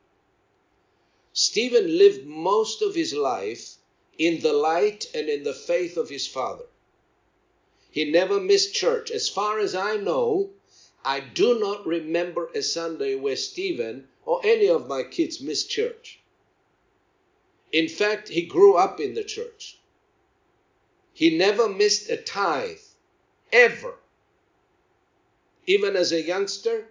Stephen 1.33 1.99
lived 1.99 2.25
most 2.25 2.83
of 2.83 2.95
his 2.95 3.13
life 3.13 3.77
in 4.17 4.41
the 4.41 4.53
light 4.53 5.07
and 5.15 5.29
in 5.29 5.43
the 5.43 5.55
faith 5.55 5.97
of 5.97 6.09
his 6.09 6.27
father. 6.27 6.67
He 7.91 8.05
never 8.05 8.41
missed 8.41 8.75
church. 8.75 9.11
As 9.11 9.29
far 9.29 9.59
as 9.59 9.75
I 9.75 9.97
know, 9.97 10.51
I 11.05 11.21
do 11.21 11.59
not 11.59 11.87
remember 11.87 12.51
a 12.55 12.63
Sunday 12.63 13.17
where 13.17 13.37
Stephen 13.37 14.09
or 14.25 14.41
any 14.45 14.69
of 14.69 14.89
my 14.89 15.03
kids 15.03 15.41
missed 15.41 15.71
church. 15.71 16.21
In 17.73 17.89
fact, 17.89 18.29
he 18.29 18.43
grew 18.43 18.75
up 18.75 19.01
in 19.01 19.15
the 19.15 19.25
church. 19.25 19.79
He 21.13 21.37
never 21.37 21.69
missed 21.69 22.09
a 22.11 22.17
tithe, 22.17 22.81
ever. 23.53 23.99
Even 25.67 25.97
as 25.97 26.13
a 26.13 26.23
youngster, 26.23 26.89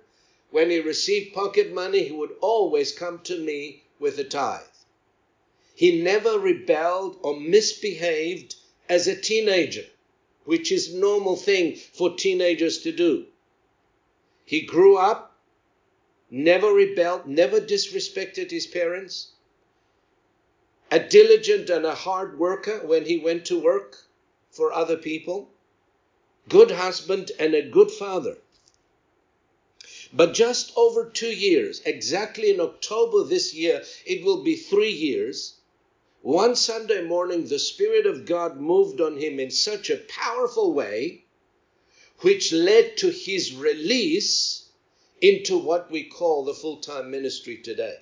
when 0.50 0.70
he 0.70 0.80
received 0.80 1.34
pocket 1.34 1.72
money, 1.72 2.04
he 2.04 2.12
would 2.12 2.36
always 2.42 2.92
come 2.92 3.20
to 3.20 3.38
me 3.38 3.84
with 4.00 4.20
a 4.20 4.24
tithe. 4.24 4.64
He 5.76 6.02
never 6.02 6.38
rebelled 6.38 7.18
or 7.22 7.40
misbehaved 7.40 8.56
as 8.90 9.08
a 9.08 9.20
teenager 9.20 9.86
which 10.46 10.72
is 10.72 10.94
normal 10.94 11.36
thing 11.36 11.76
for 11.76 12.16
teenagers 12.16 12.80
to 12.80 12.92
do. 12.92 13.26
He 14.46 14.62
grew 14.62 14.98
up, 14.98 15.31
never 16.32 16.74
rebelled, 16.74 17.28
never 17.28 17.62
disrespected 17.62 18.50
his 18.50 18.66
parents, 18.66 19.34
a 20.90 21.00
diligent 21.00 21.70
and 21.70 21.86
a 21.86 21.94
hard 21.94 22.40
worker 22.40 22.80
when 22.86 23.06
he 23.06 23.20
went 23.20 23.46
to 23.46 23.60
work 23.60 23.98
for 24.50 24.74
other 24.74 24.98
people, 24.98 25.52
good 26.50 26.72
husband 26.72 27.32
and 27.38 27.54
a 27.54 27.70
good 27.70 27.92
father. 27.92 28.38
But 30.12 30.34
just 30.34 30.74
over 30.76 31.10
two 31.10 31.34
years, 31.34 31.82
exactly 31.86 32.50
in 32.50 32.60
October 32.60 33.24
this 33.24 33.54
year, 33.54 33.84
it 34.06 34.24
will 34.24 34.44
be 34.44 34.56
three 34.56 34.92
years 34.92 35.58
one 36.22 36.56
Sunday 36.56 37.04
morning, 37.04 37.48
the 37.48 37.58
Spirit 37.58 38.06
of 38.06 38.26
God 38.26 38.62
moved 38.62 39.02
on 39.02 39.18
him 39.18 39.40
in 39.40 39.50
such 39.50 39.90
a 39.90 39.98
powerful 39.98 40.72
way, 40.72 41.26
which 42.20 42.54
led 42.54 42.98
to 42.98 43.10
his 43.10 43.56
release 43.56 44.70
into 45.22 45.56
what 45.56 45.92
we 45.92 46.04
call 46.04 46.44
the 46.44 46.54
full 46.54 46.78
time 46.78 47.12
ministry 47.12 47.58
today. 47.58 47.98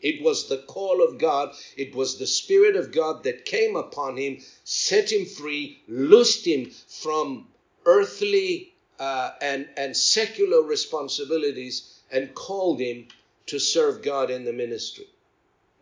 It 0.00 0.22
was 0.22 0.48
the 0.48 0.58
call 0.58 1.02
of 1.02 1.18
God, 1.18 1.54
it 1.76 1.94
was 1.94 2.18
the 2.18 2.26
Spirit 2.26 2.76
of 2.76 2.92
God 2.92 3.24
that 3.24 3.44
came 3.44 3.76
upon 3.76 4.16
him, 4.16 4.38
set 4.64 5.12
him 5.12 5.26
free, 5.26 5.82
loosed 5.88 6.46
him 6.46 6.70
from 6.88 7.48
earthly 7.84 8.74
uh, 8.98 9.32
and, 9.40 9.68
and 9.76 9.96
secular 9.96 10.62
responsibilities, 10.62 12.00
and 12.10 12.34
called 12.34 12.80
him 12.80 13.08
to 13.46 13.58
serve 13.58 14.02
God 14.02 14.30
in 14.30 14.44
the 14.44 14.52
ministry. 14.52 15.08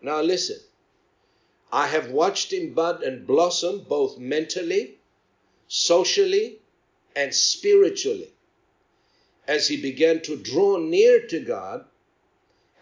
Now, 0.02 0.22
listen 0.22 0.60
I 1.72 1.86
have 1.86 2.10
watched 2.10 2.52
him 2.52 2.72
bud 2.74 3.02
and 3.02 3.26
blossom 3.26 3.84
both 3.88 4.18
mentally, 4.18 4.98
socially, 5.68 6.58
and 7.14 7.34
spiritually 7.34 8.32
as 9.46 9.68
he 9.68 9.76
began 9.76 10.20
to 10.22 10.36
draw 10.36 10.76
near 10.78 11.26
to 11.26 11.40
God 11.40 11.84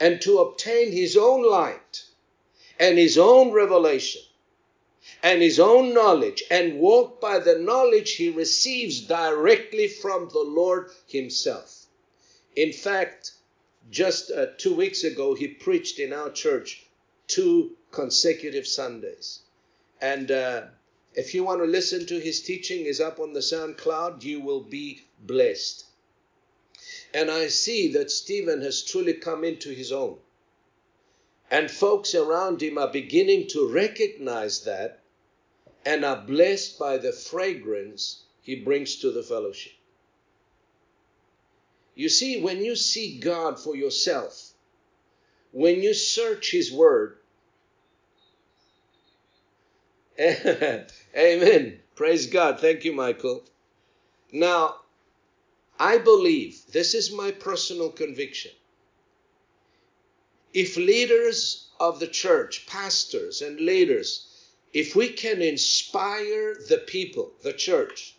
and 0.00 0.20
to 0.22 0.38
obtain 0.38 0.92
his 0.92 1.16
own 1.16 1.42
light 1.42 2.04
and 2.78 2.98
his 2.98 3.18
own 3.18 3.52
revelation 3.52 4.22
and 5.22 5.42
his 5.42 5.58
own 5.58 5.94
knowledge 5.94 6.42
and 6.50 6.78
walk 6.78 7.20
by 7.20 7.38
the 7.38 7.58
knowledge 7.58 8.12
he 8.12 8.28
receives 8.28 9.00
directly 9.00 9.88
from 9.88 10.28
the 10.28 10.40
Lord 10.40 10.90
himself. 11.06 11.86
In 12.54 12.72
fact, 12.72 13.32
just 13.90 14.30
uh, 14.30 14.46
two 14.58 14.74
weeks 14.74 15.04
ago, 15.04 15.34
he 15.34 15.48
preached 15.48 15.98
in 15.98 16.12
our 16.12 16.30
church 16.30 16.84
two 17.26 17.76
consecutive 17.90 18.66
Sundays. 18.66 19.40
And 20.00 20.30
uh, 20.30 20.66
if 21.14 21.34
you 21.34 21.42
want 21.42 21.60
to 21.60 21.66
listen 21.66 22.06
to 22.06 22.20
his 22.20 22.42
teaching, 22.42 22.86
is 22.86 23.00
up 23.00 23.18
on 23.18 23.32
the 23.32 23.40
SoundCloud. 23.40 24.22
You 24.22 24.40
will 24.40 24.60
be 24.60 25.02
blessed. 25.20 25.84
And 27.14 27.30
I 27.30 27.48
see 27.48 27.92
that 27.92 28.10
Stephen 28.10 28.60
has 28.62 28.82
truly 28.82 29.14
come 29.14 29.44
into 29.44 29.70
his 29.70 29.92
own. 29.92 30.18
And 31.50 31.70
folks 31.70 32.14
around 32.14 32.62
him 32.62 32.76
are 32.78 32.92
beginning 32.92 33.48
to 33.48 33.68
recognize 33.68 34.64
that 34.64 35.02
and 35.84 36.04
are 36.04 36.20
blessed 36.26 36.78
by 36.78 36.98
the 36.98 37.12
fragrance 37.12 38.24
he 38.42 38.56
brings 38.56 38.96
to 38.96 39.10
the 39.10 39.22
fellowship. 39.22 39.72
You 41.94 42.08
see, 42.08 42.40
when 42.40 42.64
you 42.64 42.76
see 42.76 43.18
God 43.18 43.58
for 43.58 43.74
yourself, 43.74 44.52
when 45.50 45.82
you 45.82 45.94
search 45.94 46.52
His 46.52 46.72
Word, 46.72 47.18
Amen. 50.20 51.80
Praise 51.94 52.26
God. 52.26 52.60
Thank 52.60 52.84
you, 52.84 52.92
Michael. 52.92 53.44
Now, 54.32 54.76
I 55.80 55.98
believe, 55.98 56.62
this 56.72 56.92
is 56.92 57.12
my 57.12 57.30
personal 57.30 57.90
conviction. 57.90 58.50
If 60.52 60.76
leaders 60.76 61.68
of 61.78 62.00
the 62.00 62.08
church, 62.08 62.66
pastors 62.66 63.42
and 63.42 63.60
leaders, 63.60 64.26
if 64.72 64.96
we 64.96 65.10
can 65.10 65.40
inspire 65.40 66.54
the 66.68 66.78
people, 66.78 67.32
the 67.42 67.52
church, 67.52 68.16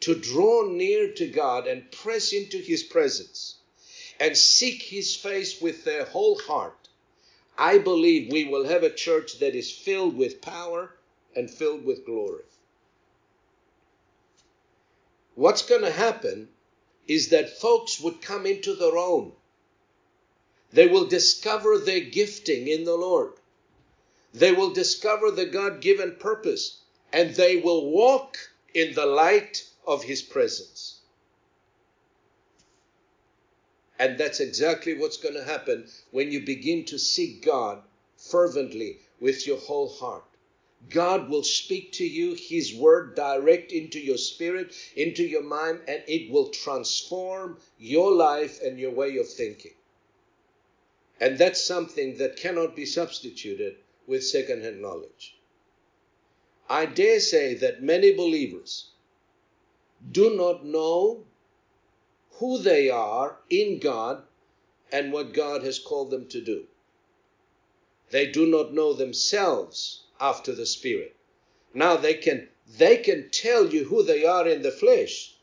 to 0.00 0.14
draw 0.14 0.68
near 0.68 1.12
to 1.14 1.26
God 1.28 1.66
and 1.66 1.90
press 1.90 2.32
into 2.32 2.58
His 2.58 2.82
presence 2.82 3.56
and 4.20 4.36
seek 4.36 4.82
His 4.82 5.16
face 5.16 5.60
with 5.60 5.84
their 5.84 6.04
whole 6.04 6.38
heart, 6.38 6.88
I 7.56 7.78
believe 7.78 8.30
we 8.30 8.44
will 8.44 8.64
have 8.64 8.82
a 8.82 8.94
church 8.94 9.38
that 9.38 9.54
is 9.54 9.70
filled 9.70 10.16
with 10.16 10.42
power 10.42 10.94
and 11.34 11.50
filled 11.50 11.84
with 11.84 12.04
glory. 12.04 12.44
What's 15.34 15.62
going 15.62 15.82
to 15.82 15.90
happen 15.90 16.48
is 17.08 17.30
that 17.30 17.58
folks 17.58 17.98
would 17.98 18.20
come 18.22 18.46
into 18.46 18.74
their 18.74 18.96
own. 18.96 19.32
They 20.70 20.86
will 20.86 21.06
discover 21.06 21.78
their 21.78 22.00
gifting 22.00 22.68
in 22.68 22.84
the 22.84 22.96
Lord. 22.96 23.32
They 24.34 24.52
will 24.52 24.70
discover 24.70 25.30
the 25.30 25.46
God 25.46 25.80
given 25.80 26.16
purpose 26.16 26.82
and 27.12 27.34
they 27.34 27.56
will 27.56 27.90
walk 27.90 28.36
in 28.74 28.94
the 28.94 29.06
light 29.06 29.64
of 29.86 30.04
His 30.04 30.20
presence. 30.20 31.00
And 33.98 34.18
that's 34.18 34.40
exactly 34.40 34.94
what's 34.94 35.16
going 35.16 35.34
to 35.34 35.44
happen 35.44 35.88
when 36.10 36.30
you 36.30 36.44
begin 36.44 36.84
to 36.84 36.98
seek 36.98 37.44
God 37.44 37.82
fervently 38.16 38.98
with 39.18 39.46
your 39.46 39.58
whole 39.58 39.88
heart. 39.88 40.27
God 40.90 41.28
will 41.28 41.42
speak 41.42 41.92
to 41.92 42.04
you 42.04 42.34
His 42.34 42.74
word 42.74 43.14
direct 43.14 43.72
into 43.72 44.00
your 44.00 44.16
spirit, 44.16 44.74
into 44.96 45.22
your 45.22 45.42
mind, 45.42 45.80
and 45.86 46.02
it 46.06 46.30
will 46.30 46.48
transform 46.48 47.58
your 47.78 48.12
life 48.12 48.62
and 48.62 48.78
your 48.78 48.92
way 48.92 49.18
of 49.18 49.28
thinking. 49.28 49.74
And 51.20 51.36
that's 51.36 51.62
something 51.62 52.16
that 52.18 52.36
cannot 52.36 52.76
be 52.76 52.86
substituted 52.86 53.76
with 54.06 54.24
second-hand 54.24 54.80
knowledge. 54.80 55.36
I 56.68 56.86
dare 56.86 57.20
say 57.20 57.54
that 57.54 57.82
many 57.82 58.12
believers 58.12 58.90
do 60.12 60.36
not 60.36 60.64
know 60.64 61.24
who 62.32 62.58
they 62.58 62.88
are 62.88 63.38
in 63.50 63.80
God 63.80 64.22
and 64.92 65.12
what 65.12 65.34
God 65.34 65.64
has 65.64 65.78
called 65.78 66.10
them 66.10 66.28
to 66.28 66.40
do. 66.40 66.64
They 68.10 68.30
do 68.30 68.46
not 68.46 68.72
know 68.72 68.92
themselves 68.92 70.04
after 70.20 70.52
the 70.54 70.66
Spirit. 70.66 71.16
Now 71.74 71.96
they 71.96 72.14
can 72.14 72.48
they 72.66 72.98
can 72.98 73.30
tell 73.30 73.66
you 73.66 73.84
who 73.84 74.02
they 74.02 74.24
are 74.24 74.46
in 74.46 74.62
the 74.62 74.70
flesh. 74.70 75.34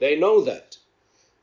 They 0.00 0.16
know 0.16 0.40
that. 0.42 0.76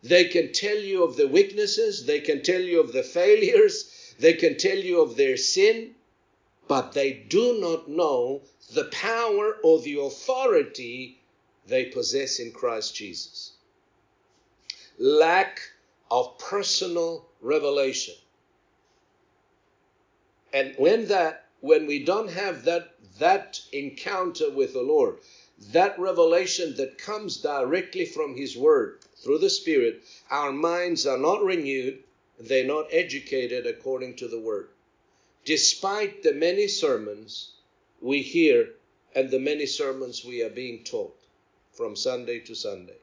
They 0.03 0.25
can 0.25 0.51
tell 0.51 0.77
you 0.77 1.03
of 1.03 1.15
the 1.15 1.27
weaknesses, 1.27 2.05
they 2.05 2.19
can 2.19 2.41
tell 2.41 2.61
you 2.61 2.79
of 2.79 2.91
the 2.91 3.03
failures, 3.03 4.13
they 4.19 4.33
can 4.33 4.57
tell 4.57 4.77
you 4.77 5.01
of 5.01 5.15
their 5.15 5.37
sin, 5.37 5.95
but 6.67 6.93
they 6.93 7.13
do 7.13 7.59
not 7.59 7.87
know 7.87 8.41
the 8.73 8.85
power 8.85 9.57
or 9.63 9.79
the 9.79 9.99
authority 9.99 11.21
they 11.67 11.85
possess 11.85 12.39
in 12.39 12.51
Christ 12.51 12.95
Jesus. 12.95 13.53
Lack 14.97 15.61
of 16.09 16.37
personal 16.37 17.27
revelation. 17.39 18.15
And 20.53 20.73
when 20.77 21.07
that 21.07 21.47
when 21.61 21.85
we 21.85 22.03
don't 22.03 22.31
have 22.31 22.63
that 22.65 22.95
that 23.19 23.61
encounter 23.71 24.49
with 24.49 24.73
the 24.73 24.81
Lord, 24.81 25.19
that 25.71 25.99
revelation 25.99 26.75
that 26.77 26.97
comes 26.97 27.37
directly 27.37 28.03
from 28.03 28.35
his 28.35 28.57
word 28.57 28.97
through 29.17 29.37
the 29.37 29.49
spirit, 29.49 30.01
our 30.31 30.51
minds 30.51 31.05
are 31.05 31.19
not 31.19 31.43
renewed, 31.43 32.03
they're 32.39 32.65
not 32.65 32.87
educated 32.91 33.67
according 33.67 34.15
to 34.15 34.27
the 34.27 34.39
word. 34.39 34.69
Despite 35.45 36.23
the 36.23 36.33
many 36.33 36.67
sermons 36.67 37.53
we 38.01 38.23
hear 38.23 38.73
and 39.13 39.29
the 39.29 39.39
many 39.39 39.67
sermons 39.67 40.25
we 40.25 40.41
are 40.41 40.49
being 40.49 40.83
taught 40.83 41.15
from 41.71 41.95
Sunday 41.95 42.39
to 42.39 42.55
Sunday. 42.55 42.97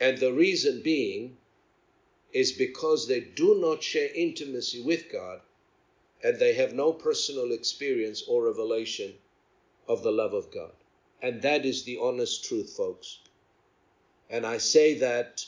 And 0.00 0.16
the 0.16 0.32
reason 0.32 0.80
being 0.80 1.36
is 2.32 2.52
because 2.52 3.06
they 3.06 3.20
do 3.20 3.60
not 3.60 3.82
share 3.82 4.08
intimacy 4.14 4.80
with 4.80 5.12
God 5.12 5.42
and 6.24 6.38
they 6.38 6.54
have 6.54 6.72
no 6.72 6.92
personal 6.92 7.52
experience 7.52 8.22
or 8.28 8.44
revelation 8.44 9.14
of 9.88 10.02
the 10.02 10.12
love 10.12 10.34
of 10.34 10.50
God. 10.50 10.72
And 11.20 11.42
that 11.42 11.66
is 11.66 11.84
the 11.84 11.98
honest 11.98 12.44
truth, 12.44 12.74
folks. 12.76 13.18
And 14.30 14.46
I 14.46 14.58
say 14.58 14.94
that 14.94 15.44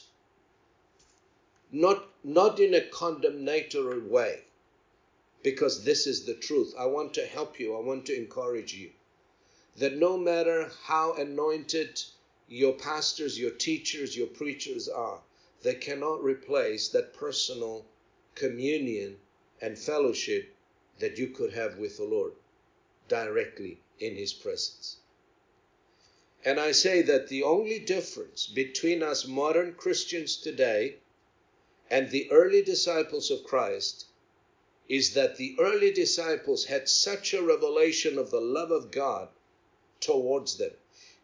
not, 1.72 2.08
not 2.22 2.60
in 2.60 2.74
a 2.74 2.80
condemnatory 2.80 4.00
way, 4.00 4.44
because 5.42 5.84
this 5.84 6.06
is 6.06 6.24
the 6.24 6.34
truth. 6.34 6.74
I 6.78 6.86
want 6.86 7.14
to 7.14 7.26
help 7.26 7.60
you, 7.60 7.76
I 7.76 7.80
want 7.80 8.06
to 8.06 8.16
encourage 8.16 8.74
you 8.74 8.90
that 9.76 9.96
no 9.96 10.16
matter 10.16 10.70
how 10.84 11.14
anointed 11.14 12.00
your 12.48 12.74
pastors, 12.74 13.38
your 13.38 13.50
teachers, 13.50 14.16
your 14.16 14.28
preachers 14.28 14.88
are, 14.88 15.20
they 15.62 15.74
cannot 15.74 16.22
replace 16.22 16.88
that 16.88 17.14
personal 17.14 17.84
communion 18.34 19.16
and 19.60 19.78
fellowship 19.78 20.53
that 20.98 21.18
you 21.18 21.28
could 21.28 21.52
have 21.52 21.78
with 21.78 21.96
the 21.96 22.04
Lord 22.04 22.32
directly 23.08 23.80
in 23.98 24.16
His 24.16 24.32
presence. 24.32 24.96
And 26.44 26.60
I 26.60 26.72
say 26.72 27.02
that 27.02 27.28
the 27.28 27.42
only 27.42 27.78
difference 27.78 28.46
between 28.46 29.02
us 29.02 29.26
modern 29.26 29.74
Christians 29.74 30.36
today 30.36 30.96
and 31.90 32.10
the 32.10 32.30
early 32.30 32.62
disciples 32.62 33.30
of 33.30 33.44
Christ 33.44 34.06
is 34.88 35.14
that 35.14 35.36
the 35.36 35.56
early 35.58 35.90
disciples 35.90 36.66
had 36.66 36.88
such 36.88 37.32
a 37.32 37.42
revelation 37.42 38.18
of 38.18 38.30
the 38.30 38.40
love 38.40 38.70
of 38.70 38.90
God 38.90 39.28
towards 40.00 40.58
them. 40.58 40.72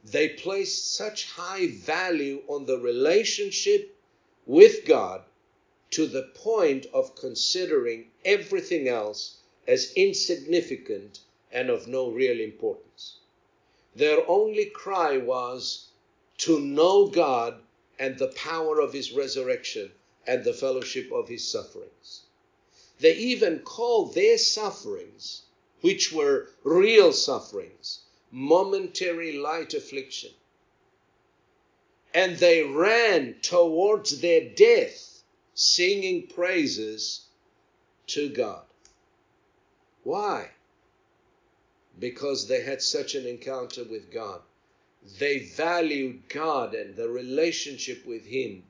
They 0.03 0.31
placed 0.31 0.95
such 0.95 1.31
high 1.33 1.67
value 1.67 2.43
on 2.49 2.65
the 2.65 2.79
relationship 2.79 3.95
with 4.47 4.87
God 4.87 5.23
to 5.91 6.07
the 6.07 6.31
point 6.35 6.87
of 6.95 7.15
considering 7.15 8.11
everything 8.25 8.89
else 8.89 9.40
as 9.71 9.93
insignificant 9.95 11.21
and 11.53 11.71
of 11.71 11.87
no 11.87 12.11
real 12.11 12.41
importance. 12.41 13.19
Their 13.95 14.29
only 14.29 14.65
cry 14.65 15.17
was 15.17 15.91
to 16.39 16.59
know 16.59 17.07
God 17.07 17.63
and 17.97 18.19
the 18.19 18.33
power 18.35 18.81
of 18.81 18.93
His 18.93 19.13
resurrection 19.13 19.93
and 20.27 20.43
the 20.43 20.53
fellowship 20.53 21.13
of 21.13 21.29
His 21.29 21.47
sufferings. 21.47 22.23
They 22.99 23.15
even 23.15 23.61
called 23.61 24.13
their 24.15 24.39
sufferings, 24.39 25.43
which 25.83 26.11
were 26.11 26.49
real 26.65 27.13
sufferings, 27.13 28.01
momentary 28.33 29.39
light 29.39 29.73
affliction. 29.73 30.33
And 32.13 32.37
they 32.39 32.65
ran 32.65 33.37
towards 33.41 34.21
their 34.21 34.51
death, 34.51 35.23
singing 35.55 36.27
praises 36.27 37.27
to 38.09 38.31
God. 38.31 38.65
Why? 40.11 40.51
Because 41.97 42.49
they 42.49 42.63
had 42.63 42.83
such 42.83 43.15
an 43.15 43.27
encounter 43.27 43.85
with 43.85 44.11
God. 44.11 44.43
They 45.21 45.39
valued 45.39 46.29
God 46.29 46.75
and 46.75 46.97
the 46.97 47.09
relationship 47.09 48.05
with 48.05 48.27
Him 48.27 48.65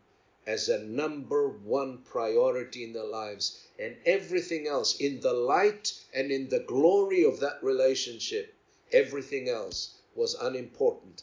as 0.46 0.68
a 0.68 0.85
number 0.85 1.48
one 1.48 2.03
priority 2.03 2.85
in 2.85 2.92
their 2.92 3.05
lives, 3.05 3.66
and 3.79 3.96
everything 4.05 4.66
else 4.66 5.00
in 5.00 5.20
the 5.20 5.33
light 5.33 5.94
and 6.12 6.31
in 6.31 6.50
the 6.50 6.61
glory 6.61 7.24
of 7.24 7.40
that 7.40 7.62
relationship 7.62 8.55
Everything 8.92 9.48
else 9.48 9.94
was 10.16 10.35
unimportant 10.35 11.22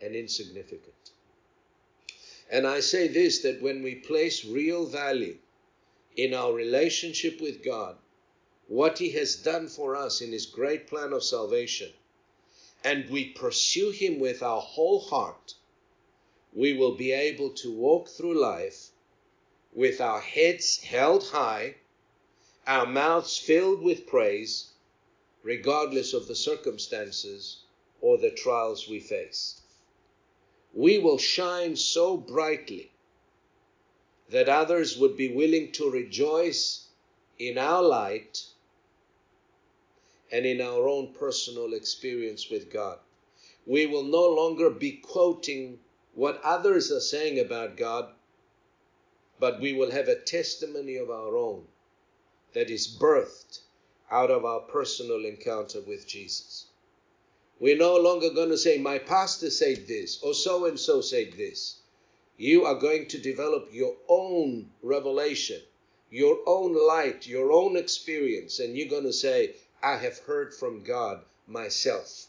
and 0.00 0.14
insignificant. 0.14 1.10
And 2.50 2.66
I 2.66 2.80
say 2.80 3.08
this 3.08 3.40
that 3.40 3.62
when 3.62 3.82
we 3.82 3.94
place 3.94 4.44
real 4.44 4.86
value 4.86 5.38
in 6.16 6.34
our 6.34 6.52
relationship 6.52 7.40
with 7.40 7.64
God, 7.64 7.96
what 8.68 8.98
He 8.98 9.10
has 9.10 9.34
done 9.34 9.66
for 9.66 9.96
us 9.96 10.20
in 10.20 10.30
His 10.30 10.44
great 10.44 10.86
plan 10.86 11.14
of 11.14 11.24
salvation, 11.24 11.90
and 12.84 13.08
we 13.08 13.30
pursue 13.30 13.90
Him 13.90 14.18
with 14.18 14.42
our 14.42 14.60
whole 14.60 15.00
heart, 15.00 15.54
we 16.52 16.74
will 16.74 16.94
be 16.94 17.10
able 17.10 17.50
to 17.50 17.72
walk 17.72 18.08
through 18.08 18.38
life 18.38 18.90
with 19.72 20.02
our 20.02 20.20
heads 20.20 20.78
held 20.78 21.24
high, 21.28 21.76
our 22.66 22.84
mouths 22.84 23.38
filled 23.38 23.80
with 23.80 24.06
praise, 24.06 24.72
regardless 25.42 26.12
of 26.12 26.28
the 26.28 26.36
circumstances 26.36 27.62
or 28.02 28.18
the 28.18 28.30
trials 28.30 28.86
we 28.86 29.00
face. 29.00 29.62
We 30.74 30.98
will 30.98 31.18
shine 31.18 31.74
so 31.74 32.18
brightly 32.18 32.92
that 34.28 34.50
others 34.50 34.98
would 34.98 35.16
be 35.16 35.32
willing 35.32 35.72
to 35.72 35.90
rejoice 35.90 36.88
in 37.38 37.56
our 37.56 37.82
light 37.82 38.44
and 40.30 40.44
in 40.44 40.60
our 40.60 40.88
own 40.88 41.12
personal 41.14 41.72
experience 41.74 42.50
with 42.50 42.72
God. 42.72 42.98
We 43.66 43.86
will 43.86 44.04
no 44.04 44.28
longer 44.28 44.70
be 44.70 44.92
quoting 44.92 45.78
what 46.14 46.40
others 46.42 46.90
are 46.90 47.00
saying 47.00 47.38
about 47.38 47.76
God, 47.76 48.10
but 49.38 49.60
we 49.60 49.72
will 49.72 49.90
have 49.90 50.08
a 50.08 50.20
testimony 50.20 50.96
of 50.96 51.10
our 51.10 51.36
own 51.36 51.64
that 52.54 52.70
is 52.70 52.88
birthed 52.88 53.60
out 54.10 54.30
of 54.30 54.44
our 54.44 54.60
personal 54.60 55.24
encounter 55.24 55.80
with 55.80 56.06
Jesus. 56.06 56.66
We're 57.60 57.76
no 57.76 57.96
longer 57.96 58.30
going 58.30 58.50
to 58.50 58.58
say, 58.58 58.78
my 58.78 58.98
pastor 58.98 59.50
said 59.50 59.86
this, 59.86 60.22
or 60.22 60.32
so 60.32 60.66
and 60.66 60.78
so 60.78 61.00
said 61.00 61.32
this. 61.36 61.80
You 62.36 62.64
are 62.64 62.76
going 62.76 63.08
to 63.08 63.18
develop 63.18 63.68
your 63.72 63.96
own 64.08 64.70
revelation, 64.82 65.60
your 66.10 66.38
own 66.46 66.74
light, 66.74 67.26
your 67.26 67.52
own 67.52 67.76
experience, 67.76 68.60
and 68.60 68.76
you're 68.76 68.88
going 68.88 69.04
to 69.04 69.12
say, 69.12 69.56
I 69.82 69.96
have 69.98 70.18
heard 70.18 70.52
from 70.52 70.82
God 70.82 71.24
myself, 71.46 72.26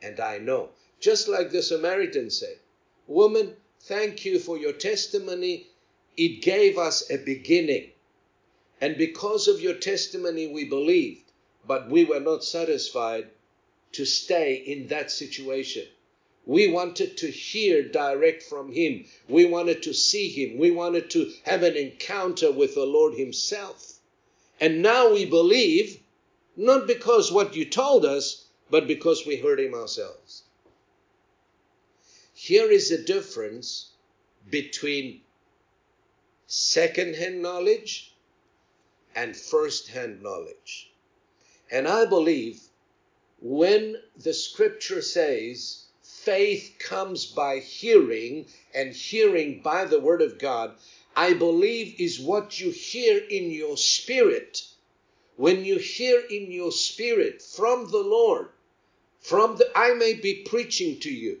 and 0.00 0.18
I 0.18 0.38
know. 0.38 0.70
Just 0.98 1.28
like 1.28 1.50
the 1.50 1.62
Samaritan 1.62 2.30
said, 2.30 2.58
Woman, 3.06 3.56
thank 3.80 4.24
you 4.24 4.38
for 4.38 4.56
your 4.56 4.72
testimony. 4.72 5.68
It 6.16 6.40
gave 6.40 6.78
us 6.78 7.10
a 7.10 7.18
beginning. 7.18 7.92
And 8.80 8.96
because 8.96 9.46
of 9.46 9.60
your 9.60 9.74
testimony, 9.74 10.46
we 10.46 10.64
believed, 10.64 11.30
but 11.66 11.90
we 11.90 12.04
were 12.04 12.20
not 12.20 12.44
satisfied 12.44 13.28
to 13.92 14.04
stay 14.04 14.54
in 14.54 14.88
that 14.88 15.10
situation. 15.10 15.86
We 16.46 16.68
wanted 16.68 17.16
to 17.18 17.30
hear 17.30 17.82
direct 17.82 18.42
from 18.42 18.72
Him. 18.72 19.04
We 19.28 19.44
wanted 19.44 19.82
to 19.82 19.92
see 19.92 20.28
Him. 20.28 20.58
We 20.58 20.70
wanted 20.70 21.10
to 21.10 21.32
have 21.42 21.62
an 21.62 21.76
encounter 21.76 22.50
with 22.52 22.74
the 22.74 22.86
Lord 22.86 23.14
Himself. 23.14 23.98
And 24.60 24.80
now 24.80 25.12
we 25.12 25.24
believe, 25.26 26.00
not 26.56 26.86
because 26.86 27.30
what 27.30 27.54
you 27.54 27.64
told 27.64 28.04
us, 28.04 28.46
but 28.70 28.86
because 28.86 29.26
we 29.26 29.36
heard 29.36 29.60
Him 29.60 29.74
ourselves. 29.74 30.42
Here 32.32 32.70
is 32.70 32.90
the 32.90 32.98
difference 32.98 33.92
between 34.50 35.20
second-hand 36.46 37.42
knowledge 37.42 38.14
and 39.14 39.36
first-hand 39.36 40.22
knowledge. 40.22 40.90
And 41.70 41.88
I 41.88 42.04
believe 42.04 42.60
when 43.40 43.96
the 44.16 44.32
scripture 44.32 45.02
says 45.02 45.84
faith 46.02 46.76
comes 46.78 47.26
by 47.26 47.58
hearing 47.58 48.46
and 48.74 48.92
hearing 48.92 49.60
by 49.62 49.84
the 49.84 50.00
word 50.00 50.22
of 50.22 50.38
God, 50.38 50.76
I 51.14 51.34
believe 51.34 52.00
is 52.00 52.20
what 52.20 52.60
you 52.60 52.70
hear 52.70 53.18
in 53.18 53.50
your 53.50 53.76
spirit. 53.76 54.62
When 55.36 55.64
you 55.64 55.78
hear 55.78 56.20
in 56.20 56.50
your 56.50 56.72
spirit 56.72 57.42
from 57.42 57.90
the 57.90 58.02
Lord, 58.02 58.48
from 59.20 59.56
the, 59.56 59.70
I 59.76 59.92
may 59.92 60.14
be 60.14 60.42
preaching 60.42 60.98
to 61.00 61.10
you 61.12 61.40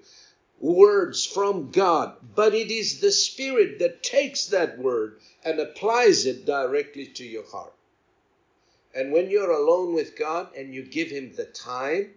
words 0.58 1.24
from 1.24 1.70
God, 1.70 2.16
but 2.34 2.54
it 2.54 2.70
is 2.70 3.00
the 3.00 3.12
Spirit 3.12 3.78
that 3.78 4.02
takes 4.02 4.46
that 4.46 4.78
word 4.78 5.20
and 5.44 5.60
applies 5.60 6.24
it 6.24 6.46
directly 6.46 7.06
to 7.06 7.24
your 7.24 7.44
heart. 7.44 7.74
And 8.94 9.12
when 9.12 9.28
you're 9.28 9.50
alone 9.50 9.92
with 9.92 10.16
God 10.16 10.54
and 10.56 10.74
you 10.74 10.82
give 10.82 11.10
Him 11.10 11.34
the 11.34 11.44
time, 11.44 12.14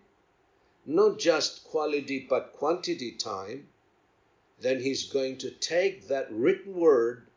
not 0.85 1.19
just 1.19 1.65
quality 1.65 2.25
but 2.29 2.53
quantity 2.53 3.11
time, 3.11 3.67
then 4.61 4.81
He's 4.81 5.03
going 5.03 5.37
to 5.39 5.51
take 5.51 6.07
that 6.07 6.31
written 6.31 6.75
word 6.75 7.27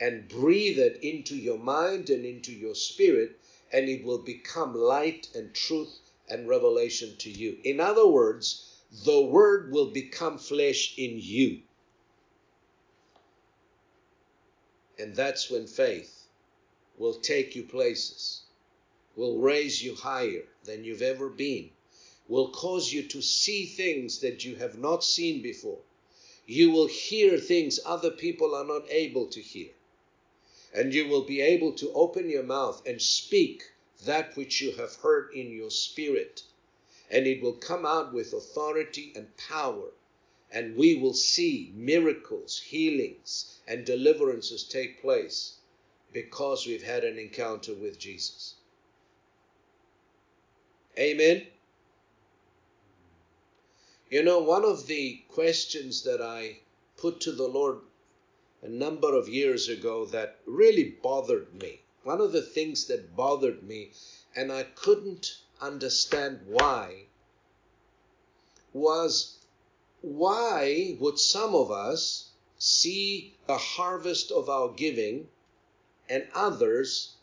and 0.00 0.28
breathe 0.28 0.78
it 0.78 1.02
into 1.02 1.34
your 1.34 1.58
mind 1.58 2.10
and 2.10 2.24
into 2.24 2.52
your 2.52 2.74
spirit, 2.74 3.40
and 3.76 3.90
it 3.90 4.02
will 4.02 4.22
become 4.22 4.74
light 4.74 5.28
and 5.34 5.52
truth 5.52 5.98
and 6.30 6.48
revelation 6.48 7.14
to 7.18 7.28
you. 7.28 7.58
In 7.62 7.78
other 7.78 8.06
words, 8.06 8.80
the 9.04 9.20
word 9.20 9.70
will 9.70 9.90
become 9.90 10.38
flesh 10.38 10.94
in 10.96 11.18
you. 11.20 11.60
And 14.98 15.14
that's 15.14 15.50
when 15.50 15.66
faith 15.66 16.26
will 16.96 17.20
take 17.20 17.54
you 17.54 17.64
places, 17.64 18.44
will 19.14 19.40
raise 19.40 19.82
you 19.84 19.94
higher 19.94 20.44
than 20.64 20.82
you've 20.82 21.02
ever 21.02 21.28
been, 21.28 21.68
will 22.28 22.52
cause 22.52 22.90
you 22.90 23.02
to 23.02 23.20
see 23.20 23.66
things 23.66 24.20
that 24.20 24.42
you 24.42 24.56
have 24.56 24.78
not 24.78 25.04
seen 25.04 25.42
before. 25.42 25.80
You 26.46 26.70
will 26.70 26.86
hear 26.86 27.36
things 27.36 27.78
other 27.84 28.10
people 28.10 28.54
are 28.54 28.64
not 28.64 28.90
able 28.90 29.26
to 29.26 29.42
hear. 29.42 29.75
And 30.76 30.94
you 30.94 31.08
will 31.08 31.24
be 31.24 31.40
able 31.40 31.72
to 31.72 31.92
open 31.92 32.28
your 32.28 32.44
mouth 32.44 32.86
and 32.86 33.02
speak 33.02 33.64
that 34.04 34.36
which 34.36 34.60
you 34.60 34.72
have 34.72 34.94
heard 34.96 35.32
in 35.32 35.50
your 35.50 35.70
spirit 35.70 36.42
and 37.10 37.26
it 37.26 37.40
will 37.40 37.52
come 37.52 37.86
out 37.86 38.12
with 38.12 38.32
authority 38.32 39.12
and 39.14 39.36
power. 39.36 39.92
And 40.50 40.76
we 40.76 40.96
will 40.96 41.14
see 41.14 41.72
miracles, 41.74 42.60
healings, 42.60 43.58
and 43.66 43.84
deliverances 43.84 44.64
take 44.64 45.00
place 45.00 45.56
because 46.12 46.66
we've 46.66 46.82
had 46.82 47.04
an 47.04 47.18
encounter 47.18 47.74
with 47.74 47.98
Jesus. 47.98 48.54
Amen. 50.98 51.46
You 54.08 54.22
know, 54.22 54.40
one 54.40 54.64
of 54.64 54.86
the 54.86 55.22
questions 55.28 56.04
that 56.04 56.22
I 56.22 56.60
put 56.96 57.20
to 57.22 57.32
the 57.32 57.48
Lord 57.48 57.80
a 58.66 58.68
number 58.68 59.14
of 59.14 59.28
years 59.28 59.68
ago 59.68 60.04
that 60.04 60.40
really 60.44 60.82
bothered 61.00 61.54
me, 61.54 61.80
one 62.02 62.20
of 62.20 62.32
the 62.32 62.42
things 62.42 62.86
that 62.86 63.14
bothered 63.14 63.62
me, 63.62 63.92
and 64.34 64.50
I 64.50 64.64
couldn't 64.64 65.38
understand 65.60 66.40
why 66.46 67.04
was 68.72 69.38
why 70.00 70.96
would 70.98 71.20
some 71.20 71.54
of 71.54 71.70
us 71.70 72.30
see 72.58 73.36
the 73.46 73.56
harvest 73.56 74.32
of 74.32 74.48
our 74.50 74.72
giving 74.72 75.28
and 76.08 76.26
others 76.34 77.14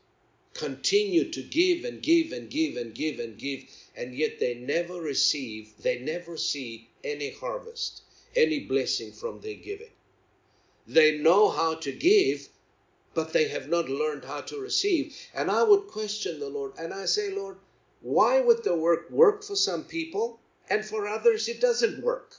continue 0.53 1.29
to 1.29 1.43
give 1.43 1.83
and 1.83 2.01
give 2.01 2.31
and 2.31 2.49
give 2.49 2.77
and 2.77 2.95
give 2.95 3.19
and 3.19 3.37
give 3.37 3.65
and 3.97 4.15
yet 4.15 4.39
they 4.39 4.53
never 4.53 5.01
receive 5.01 5.73
they 5.79 5.99
never 5.99 6.37
see 6.37 6.87
any 7.03 7.31
harvest 7.31 8.01
any 8.33 8.61
blessing 8.61 9.11
from 9.11 9.41
their 9.41 9.55
giving 9.55 9.91
they 10.87 11.17
know 11.17 11.49
how 11.49 11.75
to 11.75 11.91
give 11.91 12.49
but 13.13 13.31
they 13.31 13.47
have 13.47 13.69
not 13.69 13.87
learned 13.89 14.25
how 14.25 14.41
to 14.41 14.59
receive 14.59 15.15
and 15.33 15.49
i 15.49 15.63
would 15.63 15.87
question 15.87 16.39
the 16.39 16.49
lord 16.49 16.73
and 16.77 16.93
i 16.93 17.05
say 17.05 17.29
lord 17.29 17.57
why 18.03 18.41
would 18.41 18.65
the 18.65 18.75
work 18.75 19.09
work 19.09 19.45
for 19.45 19.55
some 19.55 19.85
people 19.85 20.41
and 20.69 20.83
for 20.85 21.07
others 21.07 21.47
it 21.47 21.61
doesn't 21.61 22.03
work? 22.03 22.35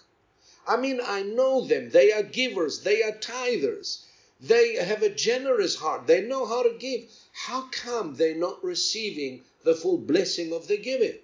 I 0.66 0.76
mean, 0.76 1.00
I 1.02 1.22
know 1.22 1.64
them. 1.64 1.88
They 1.88 2.12
are 2.12 2.22
givers, 2.22 2.82
they 2.82 3.02
are 3.02 3.12
tithers, 3.12 4.04
they 4.38 4.74
have 4.74 5.02
a 5.02 5.08
generous 5.08 5.76
heart, 5.76 6.06
they 6.06 6.20
know 6.20 6.44
how 6.44 6.62
to 6.64 6.76
give. 6.78 7.10
How 7.32 7.68
come 7.70 8.16
they're 8.16 8.34
not 8.34 8.62
receiving 8.62 9.44
the 9.62 9.74
full 9.74 9.96
blessing 9.96 10.52
of 10.52 10.68
the 10.68 10.76
giving? 10.76 11.18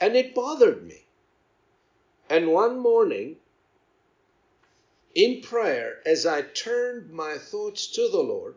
And 0.00 0.16
it 0.16 0.34
bothered 0.34 0.84
me. 0.84 1.06
And 2.28 2.52
one 2.52 2.76
morning, 2.76 3.36
in 5.16 5.40
prayer, 5.40 6.02
as 6.04 6.26
I 6.26 6.42
turned 6.42 7.10
my 7.10 7.38
thoughts 7.38 7.86
to 7.86 8.06
the 8.10 8.20
Lord, 8.20 8.54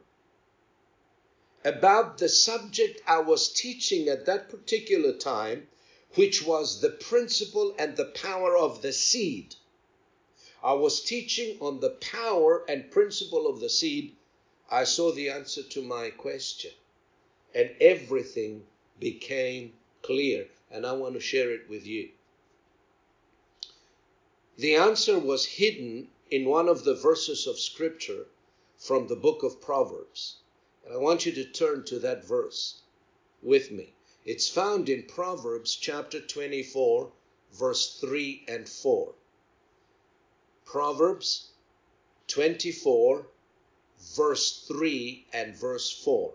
about 1.63 2.17
the 2.17 2.27
subject 2.27 3.01
I 3.07 3.19
was 3.19 3.53
teaching 3.53 4.09
at 4.09 4.25
that 4.25 4.49
particular 4.49 5.13
time, 5.13 5.69
which 6.15 6.43
was 6.45 6.81
the 6.81 6.89
principle 6.89 7.73
and 7.79 7.95
the 7.95 8.11
power 8.13 8.57
of 8.57 8.81
the 8.81 8.91
seed. 8.91 9.55
I 10.61 10.73
was 10.73 11.01
teaching 11.01 11.57
on 11.61 11.79
the 11.79 11.91
power 11.91 12.65
and 12.67 12.91
principle 12.91 13.47
of 13.47 13.61
the 13.61 13.69
seed. 13.69 14.17
I 14.69 14.83
saw 14.83 15.13
the 15.13 15.29
answer 15.29 15.63
to 15.63 15.81
my 15.81 16.09
question, 16.09 16.71
and 17.55 17.73
everything 17.79 18.67
became 18.99 19.75
clear, 20.01 20.49
and 20.69 20.85
I 20.85 20.91
want 20.91 21.13
to 21.13 21.21
share 21.21 21.51
it 21.51 21.69
with 21.69 21.87
you. 21.87 22.09
The 24.57 24.75
answer 24.75 25.17
was 25.17 25.45
hidden 25.45 26.09
in 26.31 26.45
one 26.45 26.69
of 26.69 26.83
the 26.83 26.95
verses 26.95 27.47
of 27.47 27.59
Scripture 27.59 28.27
from 28.77 29.07
the 29.07 29.15
book 29.15 29.43
of 29.43 29.59
Proverbs. 29.59 30.37
And 30.85 30.93
I 30.93 30.97
want 30.97 31.25
you 31.25 31.31
to 31.31 31.43
turn 31.43 31.83
to 31.85 31.99
that 31.99 32.23
verse 32.23 32.81
with 33.41 33.71
me. 33.71 33.93
It's 34.25 34.47
found 34.47 34.89
in 34.89 35.03
Proverbs 35.03 35.75
chapter 35.75 36.19
24, 36.19 37.11
verse 37.53 37.99
3 37.99 38.45
and 38.47 38.69
4. 38.69 39.13
Proverbs 40.65 41.49
24, 42.27 43.27
verse 44.15 44.65
3 44.67 45.25
and 45.33 45.55
verse 45.57 45.91
4. 45.91 46.33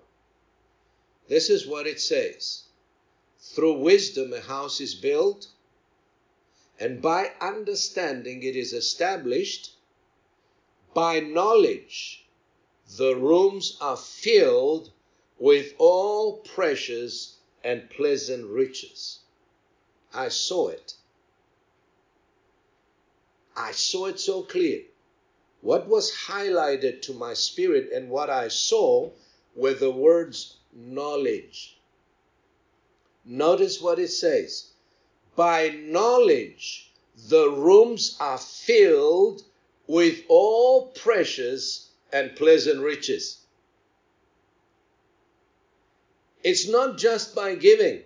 This 1.29 1.49
is 1.49 1.67
what 1.67 1.87
it 1.87 2.01
says 2.01 2.65
Through 3.39 3.79
wisdom 3.79 4.33
a 4.33 4.41
house 4.41 4.81
is 4.81 4.95
built, 4.97 5.49
and 6.81 7.01
by 7.01 7.33
understanding 7.41 8.43
it 8.43 8.57
is 8.57 8.73
established. 8.73 9.74
By 10.95 11.19
knowledge 11.19 12.25
the 12.97 13.17
rooms 13.17 13.77
are 13.81 13.97
filled 13.97 14.93
with 15.39 15.75
all 15.79 16.39
precious 16.39 17.39
and 17.65 17.91
pleasant 17.91 18.47
riches. 18.47 19.19
I 20.13 20.29
saw 20.29 20.69
it. 20.69 20.95
I 23.57 23.73
saw 23.73 24.07
it 24.07 24.21
so 24.21 24.43
clear. 24.43 24.85
What 25.61 25.89
was 25.89 26.13
highlighted 26.13 27.03
to 27.03 27.13
my 27.13 27.35
spirit 27.35 27.91
and 27.91 28.11
what 28.11 28.31
I 28.31 28.49
saw 28.49 29.11
were 29.57 29.75
the 29.75 29.91
words 29.91 30.59
knowledge. 30.73 31.79
Notice 33.25 33.81
what 33.81 33.99
it 33.99 34.09
says 34.09 34.73
by 35.35 35.71
knowledge 35.71 36.93
the 37.17 37.49
rooms 37.51 38.17
are 38.21 38.39
filled 38.39 39.43
with 39.87 40.23
all 40.29 40.89
precious 40.89 41.91
and 42.13 42.35
pleasant 42.37 42.81
riches. 42.81 43.39
It's 46.43 46.69
not 46.69 46.99
just 46.99 47.35
by 47.35 47.55
giving. 47.55 48.03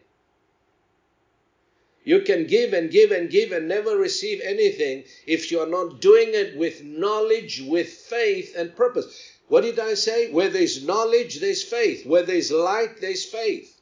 You 2.05 2.21
can 2.21 2.47
give 2.47 2.73
and 2.73 2.91
give 2.91 3.11
and 3.11 3.29
give 3.29 3.53
and 3.53 3.69
never 3.69 3.97
receive 3.97 4.41
anything 4.41 5.05
if 5.27 5.51
you 5.51 5.61
are 5.61 5.67
not 5.67 6.01
doing 6.01 6.29
it 6.33 6.57
with 6.57 6.83
knowledge, 6.83 7.61
with 7.61 7.88
faith 7.88 8.55
and 8.57 8.75
purpose. 8.75 9.21
What 9.49 9.62
did 9.62 9.79
I 9.79 9.95
say? 9.95 10.31
Where 10.31 10.49
there's 10.49 10.85
knowledge, 10.85 11.41
there's 11.41 11.62
faith. 11.62 12.07
Where 12.07 12.23
there's 12.23 12.51
light, 12.51 13.01
there's 13.01 13.25
faith. 13.25 13.79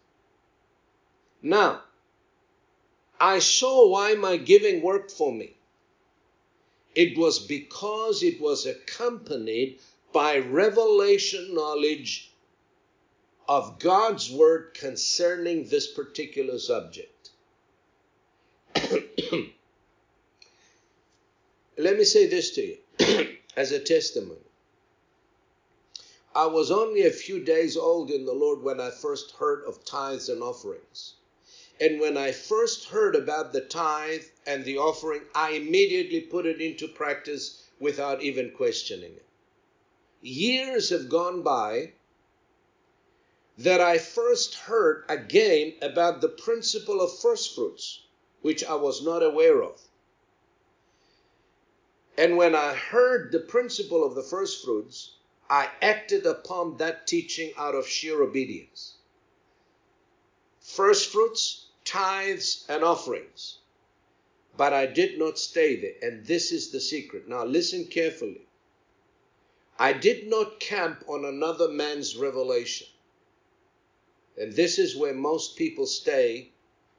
Now, 1.42 1.82
I 3.20 3.38
saw 3.38 3.88
why 3.88 4.14
my 4.14 4.36
giving 4.36 4.82
worked 4.82 5.10
for 5.10 5.32
me. 5.32 5.55
It 6.96 7.16
was 7.18 7.38
because 7.38 8.22
it 8.22 8.40
was 8.40 8.64
accompanied 8.64 9.78
by 10.12 10.38
revelation 10.38 11.54
knowledge 11.54 12.32
of 13.46 13.78
God's 13.78 14.30
word 14.30 14.72
concerning 14.72 15.68
this 15.68 15.92
particular 15.92 16.58
subject. 16.58 17.30
Let 21.76 21.98
me 21.98 22.04
say 22.04 22.26
this 22.26 22.52
to 22.52 22.62
you 22.62 22.78
as 23.56 23.72
a 23.72 23.78
testimony. 23.78 24.40
I 26.34 26.46
was 26.46 26.70
only 26.70 27.02
a 27.02 27.10
few 27.10 27.44
days 27.44 27.76
old 27.76 28.10
in 28.10 28.24
the 28.24 28.32
Lord 28.32 28.62
when 28.62 28.80
I 28.80 28.90
first 28.90 29.32
heard 29.32 29.64
of 29.64 29.84
tithes 29.84 30.30
and 30.30 30.42
offerings. 30.42 31.16
And 31.78 32.00
when 32.00 32.16
I 32.16 32.32
first 32.32 32.86
heard 32.86 33.14
about 33.14 33.52
the 33.52 33.60
tithe 33.60 34.24
and 34.46 34.64
the 34.64 34.78
offering, 34.78 35.22
I 35.34 35.50
immediately 35.50 36.20
put 36.20 36.46
it 36.46 36.60
into 36.60 36.86
practice 36.86 37.64
without 37.80 38.22
even 38.22 38.52
questioning 38.52 39.12
it. 39.12 39.26
Years 40.22 40.90
have 40.90 41.08
gone 41.08 41.42
by 41.42 41.92
that 43.58 43.80
I 43.80 43.98
first 43.98 44.54
heard 44.54 45.04
again 45.08 45.74
about 45.80 46.20
the 46.20 46.28
principle 46.28 47.00
of 47.00 47.18
first 47.18 47.54
fruits, 47.54 48.02
which 48.42 48.62
I 48.64 48.74
was 48.74 49.02
not 49.02 49.22
aware 49.22 49.62
of. 49.62 49.80
And 52.18 52.36
when 52.36 52.54
I 52.54 52.74
heard 52.74 53.32
the 53.32 53.40
principle 53.40 54.04
of 54.04 54.14
the 54.14 54.22
first 54.22 54.64
fruits, 54.64 55.16
I 55.48 55.70
acted 55.82 56.26
upon 56.26 56.78
that 56.78 57.06
teaching 57.06 57.52
out 57.56 57.74
of 57.74 57.86
sheer 57.86 58.22
obedience. 58.22 58.94
First 60.60 61.10
fruits, 61.10 61.66
tithes, 61.84 62.64
and 62.68 62.82
offerings. 62.82 63.58
But 64.56 64.72
I 64.72 64.86
did 64.86 65.18
not 65.18 65.38
stay 65.38 65.76
there. 65.76 65.94
And 66.02 66.26
this 66.26 66.52
is 66.52 66.70
the 66.70 66.80
secret. 66.80 67.28
Now 67.28 67.44
listen 67.44 67.86
carefully. 67.86 68.46
I 69.78 69.92
did 69.92 70.28
not 70.28 70.60
camp 70.60 71.04
on 71.06 71.24
another 71.24 71.68
man's 71.68 72.16
revelation. 72.16 72.86
And 74.38 74.52
this 74.54 74.78
is 74.78 74.96
where 74.96 75.14
most 75.14 75.56
people 75.56 75.86
stay 75.86 76.52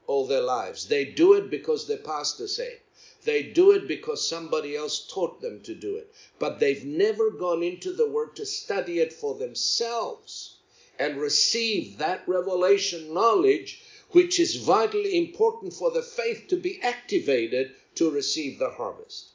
all 0.06 0.26
their 0.26 0.40
lives. 0.40 0.88
They 0.88 1.04
do 1.04 1.34
it 1.34 1.50
because 1.50 1.86
their 1.86 1.98
pastor 1.98 2.48
said. 2.48 2.80
They 3.24 3.42
do 3.42 3.72
it 3.72 3.86
because 3.88 4.26
somebody 4.26 4.76
else 4.76 5.06
taught 5.06 5.40
them 5.40 5.60
to 5.62 5.74
do 5.74 5.96
it. 5.96 6.12
But 6.38 6.60
they've 6.60 6.84
never 6.84 7.30
gone 7.30 7.62
into 7.62 7.92
the 7.92 8.08
Word 8.08 8.36
to 8.36 8.46
study 8.46 9.00
it 9.00 9.12
for 9.12 9.34
themselves 9.34 10.56
and 10.98 11.20
receive 11.20 11.98
that 11.98 12.26
revelation 12.26 13.12
knowledge, 13.12 13.82
which 14.10 14.40
is 14.40 14.56
vitally 14.56 15.16
important 15.16 15.72
for 15.72 15.90
the 15.90 16.02
faith 16.02 16.46
to 16.48 16.56
be 16.56 16.80
activated 16.80 17.74
to 17.94 18.10
receive 18.10 18.58
the 18.58 18.70
harvest. 18.70 19.30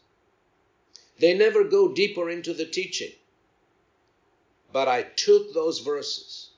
They 1.20 1.34
never 1.34 1.64
go 1.64 1.94
deeper 1.94 2.30
into 2.30 2.54
the 2.54 2.66
teaching. 2.66 3.12
But 4.72 4.88
I 4.88 5.04
took 5.04 5.54
those 5.54 5.80
verses 5.80 6.50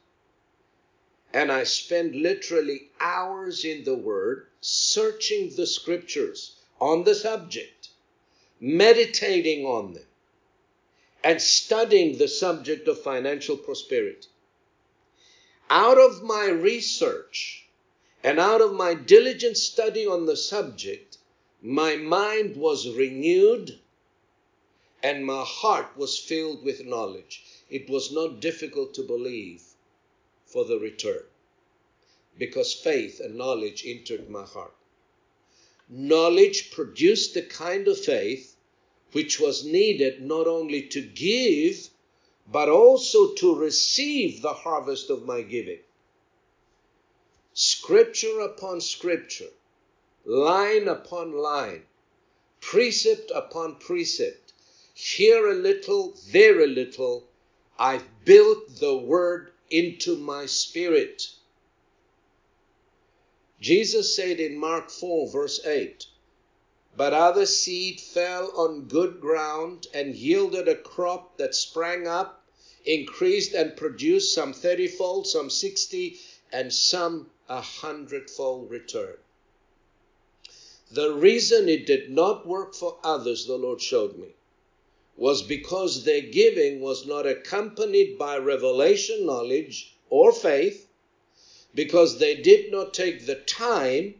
and 1.34 1.52
I 1.52 1.66
spent 1.66 2.16
literally 2.16 2.92
hours 3.02 3.66
in 3.66 3.84
the 3.84 3.96
Word 3.96 4.48
searching 4.62 5.54
the 5.54 5.68
scriptures 5.68 6.56
on 6.80 7.04
the 7.04 7.14
subject, 7.14 7.90
meditating 8.62 9.66
on 9.66 9.94
them, 9.94 10.08
and 11.22 11.42
studying 11.42 12.18
the 12.18 12.30
subject 12.30 12.88
of 12.88 13.02
financial 13.02 13.58
prosperity. 13.58 14.30
Out 15.70 15.98
of 15.98 16.24
my 16.24 16.46
research 16.46 17.65
and 18.26 18.40
out 18.40 18.62
of 18.62 18.74
my 18.74 18.94
diligent 18.94 19.56
study 19.56 20.06
on 20.08 20.26
the 20.26 20.36
subject, 20.36 21.18
my 21.62 21.96
mind 21.96 22.56
was 22.58 22.90
renewed 22.90 23.80
and 25.04 25.26
my 25.26 25.44
heart 25.46 25.96
was 25.96 26.18
filled 26.18 26.64
with 26.64 26.86
knowledge. 26.86 27.44
It 27.70 27.90
was 27.90 28.12
not 28.12 28.40
difficult 28.40 28.94
to 28.96 29.04
believe 29.04 29.64
for 30.46 30.66
the 30.66 30.80
return 30.80 31.24
because 32.38 32.74
faith 32.74 33.20
and 33.20 33.36
knowledge 33.36 33.84
entered 33.86 34.30
my 34.30 34.44
heart 34.44 34.74
knowledge 35.90 36.72
produced 36.72 37.36
the 37.36 37.42
kind 37.44 37.88
of 37.88 38.00
faith 38.00 38.56
which 39.12 39.40
was 39.40 39.64
needed 39.64 40.20
not 40.22 40.48
only 40.48 40.82
to 40.82 41.02
give, 41.02 41.90
but 42.52 42.68
also 42.68 43.34
to 43.36 43.56
receive 43.56 44.42
the 44.42 44.54
harvest 44.54 45.10
of 45.10 45.26
my 45.26 45.42
giving. 45.42 45.80
Scripture 47.58 48.42
upon 48.42 48.82
scripture, 48.82 49.54
line 50.26 50.90
upon 50.90 51.32
line, 51.32 51.86
precept 52.60 53.32
upon 53.34 53.78
precept, 53.78 54.52
here 54.94 55.48
a 55.48 55.54
little, 55.54 56.20
there 56.34 56.60
a 56.60 56.68
little, 56.68 57.30
I've 57.80 58.26
built 58.26 58.76
the 58.82 58.98
word 58.98 59.54
into 59.70 60.18
my 60.18 60.46
spirit. 60.48 61.30
Jesus 63.62 64.14
said 64.14 64.42
in 64.42 64.58
Mark 64.58 64.90
4, 64.90 65.30
verse 65.30 65.66
8, 65.66 66.08
But 66.98 67.14
other 67.14 67.46
seed 67.46 68.02
fell 68.02 68.52
on 68.58 68.90
good 68.90 69.22
ground 69.22 69.88
and 69.94 70.14
yielded 70.14 70.68
a 70.68 70.76
crop 70.76 71.38
that 71.38 71.56
sprang 71.56 72.06
up, 72.06 72.46
increased, 72.84 73.54
and 73.54 73.78
produced 73.78 74.34
some 74.34 74.54
thirtyfold, 74.54 75.26
some 75.26 75.50
sixty, 75.50 76.20
and 76.52 76.74
some 76.74 77.32
a 77.48 77.62
hundredfold 77.62 78.70
return. 78.70 79.18
The 80.92 81.14
reason 81.14 81.68
it 81.68 81.86
did 81.86 82.10
not 82.10 82.48
work 82.48 82.74
for 82.74 83.00
others, 83.04 83.46
the 83.46 83.58
Lord 83.58 83.82
showed 83.82 84.18
me, 84.18 84.36
was 85.18 85.42
because 85.42 86.04
their 86.04 86.22
giving 86.22 86.82
was 86.82 87.06
not 87.06 87.26
accompanied 87.26 88.18
by 88.18 88.38
revelation 88.38 89.26
knowledge 89.26 89.96
or 90.10 90.32
faith 90.32 90.88
because 91.74 92.20
they 92.20 92.36
did 92.36 92.72
not 92.72 92.94
take 92.94 93.26
the 93.26 93.36
time 93.36 94.16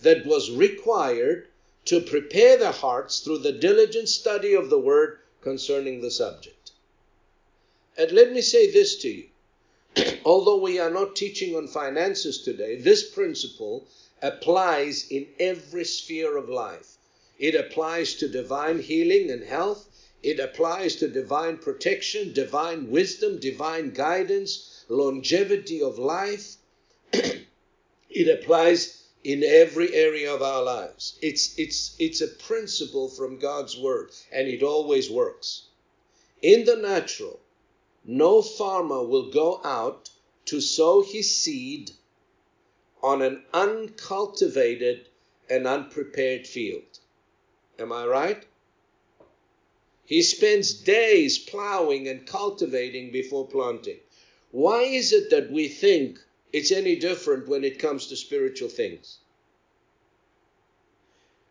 that 0.00 0.26
was 0.26 0.50
required 0.50 1.48
to 1.84 2.00
prepare 2.00 2.56
their 2.56 2.72
hearts 2.72 3.20
through 3.20 3.38
the 3.38 3.52
diligent 3.52 4.08
study 4.08 4.54
of 4.54 4.70
the 4.70 4.78
Word 4.78 5.18
concerning 5.40 6.00
the 6.00 6.10
subject. 6.10 6.72
And 7.96 8.12
let 8.12 8.32
me 8.32 8.42
say 8.42 8.70
this 8.70 8.96
to 8.96 9.08
you. 9.08 9.28
Although 10.24 10.58
we 10.58 10.78
are 10.78 10.90
not 10.90 11.16
teaching 11.16 11.56
on 11.56 11.66
finances 11.68 12.42
today, 12.42 12.76
this 12.76 13.08
principle 13.08 13.88
applies 14.20 15.06
in 15.08 15.26
every 15.38 15.84
sphere 15.84 16.36
of 16.36 16.50
life. 16.50 16.98
It 17.38 17.54
applies 17.54 18.14
to 18.16 18.28
divine 18.28 18.80
healing 18.80 19.30
and 19.30 19.44
health. 19.44 19.88
It 20.22 20.38
applies 20.38 20.96
to 20.96 21.08
divine 21.08 21.56
protection, 21.56 22.34
divine 22.34 22.90
wisdom, 22.90 23.38
divine 23.38 23.92
guidance, 23.92 24.84
longevity 24.88 25.80
of 25.80 25.98
life, 25.98 26.56
it 27.12 28.28
applies 28.28 29.04
in 29.24 29.42
every 29.42 29.94
area 29.94 30.34
of 30.34 30.42
our 30.42 30.62
lives. 30.62 31.18
It's, 31.22 31.58
it's, 31.58 31.94
it's 31.98 32.20
a 32.20 32.28
principle 32.28 33.08
from 33.08 33.38
God's 33.38 33.76
Word, 33.78 34.10
and 34.30 34.48
it 34.48 34.62
always 34.62 35.10
works. 35.10 35.68
In 36.42 36.64
the 36.64 36.76
natural, 36.76 37.40
no 38.04 38.42
farmer 38.42 39.02
will 39.02 39.30
go 39.30 39.60
out 39.64 40.10
to 40.44 40.60
sow 40.60 41.02
his 41.02 41.34
seed 41.34 41.90
on 43.02 43.22
an 43.22 43.44
uncultivated 43.52 45.08
and 45.48 45.66
unprepared 45.66 46.46
field. 46.46 46.98
Am 47.78 47.92
I 47.92 48.06
right? 48.06 48.44
He 50.04 50.22
spends 50.22 50.72
days 50.72 51.38
plowing 51.38 52.08
and 52.08 52.26
cultivating 52.26 53.10
before 53.10 53.46
planting. 53.46 54.00
Why 54.50 54.82
is 54.82 55.12
it 55.12 55.30
that 55.30 55.50
we 55.50 55.68
think 55.68 56.18
it's 56.52 56.72
any 56.72 56.96
different 56.96 57.46
when 57.46 57.62
it 57.64 57.78
comes 57.78 58.06
to 58.06 58.16
spiritual 58.16 58.68
things. 58.68 59.18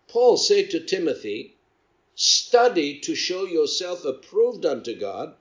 Paul 0.07 0.37
said 0.37 0.71
to 0.71 0.79
Timothy, 0.79 1.55
Study 2.15 2.99
to 3.01 3.13
show 3.13 3.45
yourself 3.45 4.03
approved 4.05 4.65
unto 4.65 4.95
God, 4.95 5.35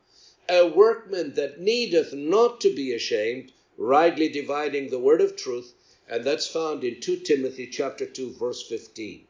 a 0.49 0.65
workman 0.67 1.35
that 1.35 1.61
needeth 1.61 2.13
not 2.13 2.61
to 2.61 2.75
be 2.75 2.93
ashamed, 2.93 3.53
rightly 3.77 4.29
dividing 4.29 4.91
the 4.91 4.99
word 4.99 5.21
of 5.21 5.35
truth. 5.35 5.75
And 6.09 6.25
that's 6.25 6.47
found 6.47 6.85
in 6.85 7.01
2 7.01 7.17
Timothy 7.19 7.67
chapter 7.67 8.07
2 8.07 8.33
verse 8.35 8.63
15. 8.63 9.27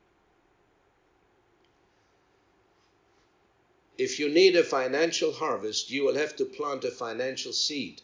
If 3.98 4.18
you 4.18 4.28
need 4.28 4.56
a 4.56 4.62
financial 4.62 5.32
harvest, 5.32 5.90
you 5.90 6.04
will 6.04 6.16
have 6.16 6.36
to 6.36 6.44
plant 6.44 6.84
a 6.84 6.90
financial 6.90 7.54
seed. 7.54 8.02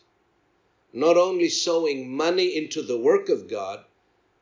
Not 0.92 1.18
only 1.18 1.50
sowing 1.50 2.10
money 2.10 2.56
into 2.56 2.80
the 2.80 2.96
work 2.96 3.28
of 3.28 3.46
God, 3.46 3.84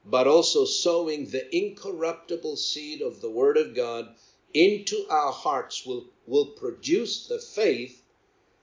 but 0.04 0.28
also 0.28 0.64
sowing 0.64 1.26
the 1.26 1.54
incorruptible 1.54 2.56
seed 2.56 3.02
of 3.02 3.20
the 3.20 3.30
Word 3.30 3.56
of 3.56 3.74
God 3.74 4.14
into 4.54 5.06
our 5.08 5.32
hearts 5.32 5.84
will, 5.84 6.06
will 6.26 6.46
produce 6.46 7.26
the 7.26 7.40
faith 7.40 8.02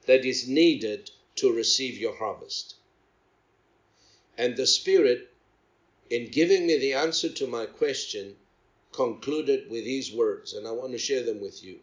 that 0.08 0.26
is 0.26 0.48
needed 0.48 1.12
to 1.36 1.54
receive 1.54 1.98
your 1.98 2.16
harvest. 2.16 2.76
And 4.38 4.56
the 4.56 4.68
Spirit, 4.68 5.30
in 6.10 6.32
giving 6.32 6.66
me 6.66 6.78
the 6.78 6.94
answer 6.94 7.30
to 7.30 7.48
my 7.48 7.66
question, 7.66 8.36
concluded 8.92 9.70
with 9.70 9.84
these 9.84 10.12
words, 10.12 10.54
and 10.54 10.68
I 10.68 10.72
want 10.72 10.94
to 10.94 10.98
share 10.98 11.24
them 11.24 11.40
with 11.40 11.64
you. 11.64 11.80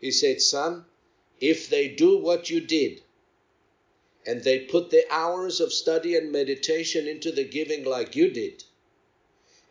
He 0.00 0.10
said, 0.10 0.42
Son, 0.42 0.84
if 1.40 1.68
they 1.68 1.88
do 1.88 2.18
what 2.18 2.50
you 2.50 2.60
did, 2.60 3.02
and 4.26 4.42
they 4.42 4.60
put 4.60 4.90
the 4.90 5.06
hours 5.10 5.60
of 5.60 5.72
study 5.72 6.16
and 6.16 6.30
meditation 6.30 7.06
into 7.06 7.32
the 7.32 7.44
giving 7.44 7.84
like 7.84 8.14
you 8.14 8.30
did, 8.30 8.64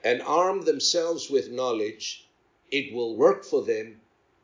and 0.04 0.22
arm 0.22 0.62
themselves 0.62 1.30
with 1.30 1.52
knowledge, 1.52 2.28
it 2.72 2.94
will 2.94 3.16
work 3.16 3.44
for 3.44 3.64
them 3.64 4.02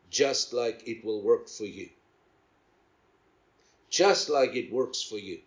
just 0.10 0.54
like 0.54 0.88
it 0.88 1.04
will 1.04 1.22
work 1.22 1.48
for 1.50 1.66
you. 1.66 1.90
Just 3.90 4.30
like 4.30 4.56
it 4.56 4.72
works 4.72 5.02
for 5.02 5.18
you. 5.18 5.42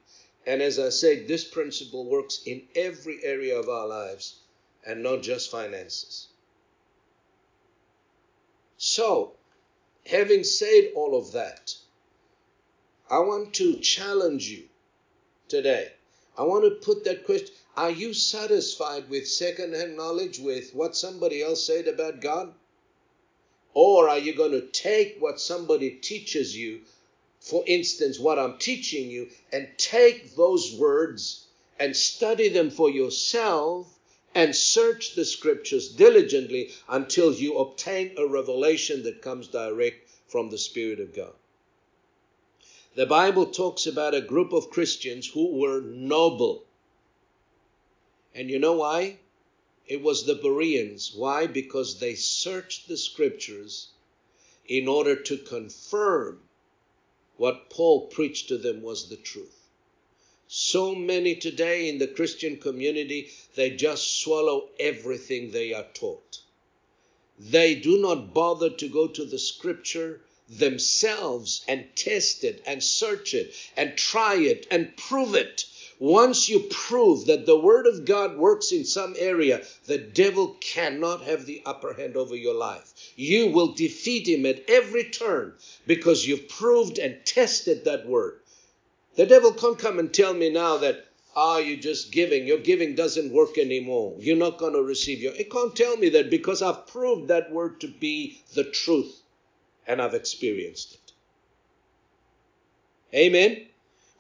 And 0.47 0.63
as 0.63 0.79
I 0.79 0.89
said, 0.89 1.29
this 1.29 1.45
principle 1.45 2.07
works 2.07 2.41
in 2.47 2.69
every 2.75 3.23
area 3.23 3.59
of 3.59 3.69
our 3.69 3.87
lives 3.87 4.41
and 4.87 5.03
not 5.03 5.23
just 5.23 5.51
finances. 5.51 6.29
So, 8.79 9.35
having 10.07 10.45
said 10.45 10.93
all 10.95 11.19
of 11.19 11.33
that, 11.33 11.75
I 13.11 13.19
want 13.19 13.55
to 13.55 13.75
challenge 13.81 14.49
you 14.49 14.69
today. 15.49 15.93
I 16.37 16.45
want 16.45 16.65
to 16.65 16.71
put 16.71 17.05
that 17.05 17.25
question 17.25 17.55
Are 17.77 17.91
you 17.91 18.15
satisfied 18.15 19.11
with 19.11 19.29
secondhand 19.29 19.97
knowledge, 19.97 20.39
with 20.39 20.75
what 20.75 20.97
somebody 20.97 21.43
else 21.43 21.65
said 21.65 21.89
about 21.89 22.21
God? 22.21 22.55
Or 23.75 24.09
are 24.09 24.19
you 24.19 24.35
going 24.35 24.53
to 24.53 24.67
take 24.67 25.17
what 25.19 25.41
somebody 25.41 25.91
teaches 25.91 26.57
you, 26.57 26.83
for 27.41 27.63
instance, 27.67 28.19
what 28.19 28.39
I'm 28.39 28.59
teaching 28.59 29.11
you, 29.11 29.31
and 29.53 29.69
take 29.79 30.35
those 30.35 30.75
words 30.75 31.47
and 31.79 31.97
study 31.97 32.49
them 32.49 32.71
for 32.71 32.91
yourself 32.91 33.99
and 34.35 34.55
search 34.55 35.15
the 35.15 35.25
scriptures 35.25 35.89
diligently 35.89 36.73
until 36.89 37.33
you 37.33 37.59
obtain 37.59 38.15
a 38.19 38.27
revelation 38.27 39.03
that 39.05 39.23
comes 39.23 39.49
direct 39.49 40.11
from 40.27 40.51
the 40.51 40.59
Spirit 40.59 41.01
of 41.01 41.15
God? 41.15 41.35
The 42.95 43.07
Bible 43.07 43.47
talks 43.47 43.87
about 43.87 44.15
a 44.15 44.21
group 44.21 44.53
of 44.53 44.71
Christians 44.71 45.29
who 45.29 45.59
were 45.59 45.81
noble. 45.81 46.65
And 48.35 48.51
you 48.51 48.59
know 48.59 48.75
why? 48.75 49.19
It 49.87 50.03
was 50.03 50.27
the 50.27 50.35
Bereans. 50.35 51.15
Why? 51.15 51.47
Because 51.47 52.01
they 52.01 52.15
searched 52.15 52.89
the 52.89 52.97
scriptures 52.97 53.89
in 54.67 54.89
order 54.89 55.15
to 55.15 55.39
confirm 55.39 56.41
what 57.39 57.71
Paul 57.71 58.09
preached 58.09 58.49
to 58.49 58.59
them 58.59 58.83
was 58.83 59.09
the 59.09 59.17
truth. 59.17 59.71
So 60.49 60.95
many 60.95 61.35
today 61.35 61.89
in 61.89 61.99
the 61.99 62.07
Christian 62.07 62.59
community, 62.59 63.31
they 63.55 63.71
just 63.71 64.21
swallow 64.21 64.69
everything 64.79 65.51
they 65.51 65.73
are 65.73 65.87
taught. 65.95 66.41
They 67.39 67.75
do 67.75 68.01
not 68.01 68.35
bother 68.35 68.71
to 68.71 68.89
go 68.89 69.07
to 69.09 69.25
the 69.25 69.39
scripture 69.39 70.21
themselves 70.49 71.65
and 71.69 71.95
test 71.95 72.43
it 72.43 72.63
and 72.67 72.83
search 72.83 73.35
it 73.35 73.55
and 73.77 73.97
try 73.97 74.35
it 74.37 74.67
and 74.71 74.97
prove 74.97 75.35
it 75.35 75.67
once 75.99 76.49
you 76.49 76.61
prove 76.71 77.27
that 77.27 77.45
the 77.45 77.59
Word 77.59 77.87
of 77.87 78.05
God 78.05 78.37
works 78.37 78.71
in 78.71 78.85
some 78.85 79.15
area, 79.19 79.63
the 79.87 79.99
devil 79.99 80.57
cannot 80.61 81.23
have 81.23 81.45
the 81.45 81.63
upper 81.67 81.93
hand 81.95 82.17
over 82.17 82.37
your 82.37 82.55
life. 82.55 82.93
You 83.17 83.49
will 83.49 83.73
defeat 83.73 84.29
him 84.29 84.47
at 84.47 84.63
every 84.69 85.05
turn 85.05 85.55
because 85.87 86.27
you've 86.27 86.49
proved 86.49 86.99
and 86.99 87.25
tested 87.25 87.85
that 87.85 88.07
Word. 88.07 88.41
The 89.17 89.27
devil 89.27 89.53
can't 89.53 89.79
come 89.79 89.99
and 89.99 90.15
tell 90.15 90.35
me 90.35 90.51
now 90.51 90.77
that, 90.77 91.07
ah, 91.35 91.59
you're 91.59 91.77
just 91.77 92.13
giving. 92.13 92.47
Your 92.47 92.59
giving 92.59 92.95
doesn't 92.95 93.33
work 93.33 93.59
anymore. 93.59 94.15
You're 94.21 94.37
not 94.37 94.59
going 94.59 94.75
to 94.75 94.83
receive 94.83 95.21
your. 95.21 95.35
It 95.35 95.51
can't 95.51 95.75
tell 95.75 95.97
me 95.97 96.11
that 96.11 96.31
because 96.31 96.63
I've 96.63 96.87
proved 96.87 97.29
that 97.29 97.51
Word 97.51 97.81
to 97.81 97.89
be 97.89 98.41
the 98.55 98.65
truth 98.65 99.23
and 99.89 100.01
I've 100.01 100.15
experienced 100.15 100.95
it. 100.95 101.13
Amen. 103.17 103.68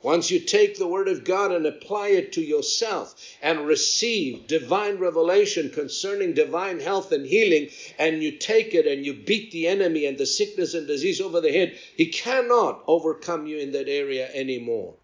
Once 0.02 0.30
you 0.30 0.38
take 0.38 0.76
the 0.76 0.86
Word 0.86 1.08
of 1.08 1.24
God 1.24 1.50
and 1.50 1.66
apply 1.66 2.08
it 2.08 2.32
to 2.32 2.40
yourself 2.40 3.20
and 3.42 3.66
receive 3.66 4.46
divine 4.46 4.96
revelation 4.98 5.70
concerning 5.70 6.34
divine 6.34 6.78
health 6.78 7.10
and 7.10 7.26
healing, 7.26 7.68
and 7.98 8.22
you 8.22 8.30
take 8.30 8.74
it 8.74 8.86
and 8.86 9.04
you 9.04 9.12
beat 9.12 9.50
the 9.50 9.66
enemy 9.66 10.04
and 10.06 10.16
the 10.16 10.26
sickness 10.26 10.74
and 10.74 10.86
disease 10.86 11.20
over 11.20 11.40
the 11.40 11.50
head, 11.50 11.76
he 11.96 12.06
cannot 12.06 12.82
overcome 12.86 13.48
you 13.48 13.58
in 13.58 13.72
that 13.72 13.88
area 13.88 14.30
anymore 14.32 14.94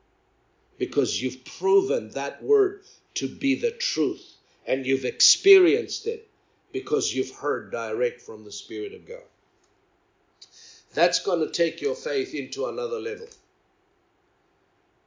because 0.78 1.20
you've 1.20 1.44
proven 1.44 2.10
that 2.10 2.42
Word 2.42 2.82
to 3.14 3.28
be 3.28 3.56
the 3.56 3.72
truth 3.72 4.36
and 4.64 4.86
you've 4.86 5.04
experienced 5.04 6.06
it 6.06 6.28
because 6.72 7.12
you've 7.12 7.30
heard 7.30 7.72
direct 7.72 8.22
from 8.22 8.44
the 8.44 8.52
Spirit 8.52 8.94
of 8.94 9.08
God. 9.08 9.22
That's 10.92 11.18
going 11.18 11.40
to 11.40 11.50
take 11.50 11.80
your 11.80 11.96
faith 11.96 12.32
into 12.32 12.66
another 12.66 13.00
level. 13.00 13.26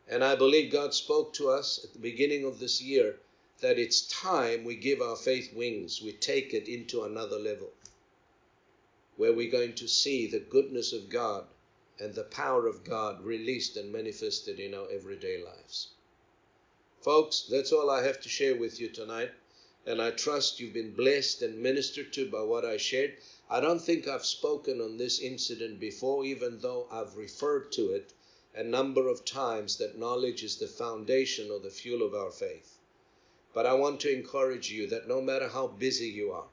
And 0.10 0.24
I 0.24 0.36
believe 0.36 0.72
God 0.72 0.94
spoke 0.94 1.34
to 1.34 1.50
us 1.50 1.84
at 1.84 1.92
the 1.92 2.00
beginning 2.00 2.46
of 2.46 2.60
this 2.60 2.82
year 2.82 3.20
that 3.60 3.78
it's 3.78 4.08
time 4.08 4.64
we 4.64 4.76
give 4.76 5.02
our 5.02 5.18
faith 5.18 5.54
wings. 5.54 6.02
We 6.02 6.14
take 6.14 6.54
it 6.54 6.70
into 6.70 7.04
another 7.04 7.38
level 7.38 7.74
where 9.18 9.34
we're 9.34 9.52
going 9.52 9.74
to 9.74 9.88
see 9.88 10.26
the 10.28 10.40
goodness 10.40 10.94
of 10.94 11.10
God 11.10 11.48
and 12.00 12.14
the 12.14 12.24
power 12.24 12.68
of 12.68 12.86
God 12.86 13.22
released 13.26 13.76
and 13.76 13.92
manifested 13.92 14.60
in 14.60 14.74
our 14.74 14.90
everyday 14.90 15.44
lives. 15.44 15.90
Folks, 17.02 17.42
that's 17.50 17.74
all 17.74 17.90
I 17.90 18.04
have 18.04 18.22
to 18.22 18.30
share 18.30 18.56
with 18.56 18.80
you 18.80 18.90
tonight. 18.90 19.32
And 19.86 20.02
I 20.02 20.12
trust 20.12 20.60
you've 20.60 20.74
been 20.74 20.94
blessed 20.94 21.42
and 21.42 21.62
ministered 21.62 22.14
to 22.14 22.30
by 22.30 22.44
what 22.44 22.64
I 22.64 22.78
shared. 22.78 23.18
I 23.50 23.60
don't 23.60 23.82
think 23.82 24.08
I've 24.08 24.26
spoken 24.26 24.80
on 24.80 24.98
this 24.98 25.20
incident 25.20 25.80
before, 25.80 26.24
even 26.26 26.60
though 26.60 26.88
I've 26.92 27.16
referred 27.16 27.72
to 27.74 27.92
it 27.92 28.14
a 28.58 28.64
number 28.64 29.08
of 29.08 29.24
times 29.24 29.78
that 29.78 30.00
knowledge 30.00 30.44
is 30.44 30.58
the 30.58 30.68
foundation 30.68 31.52
or 31.52 31.60
the 31.60 31.70
fuel 31.70 32.02
of 32.02 32.16
our 32.16 32.32
faith. 32.32 32.80
But 33.54 33.68
I 33.68 33.74
want 33.74 34.00
to 34.02 34.12
encourage 34.12 34.72
you 34.72 34.88
that 34.88 35.08
no 35.08 35.22
matter 35.22 35.48
how 35.48 35.68
busy 35.68 36.08
you 36.08 36.32
are, 36.32 36.50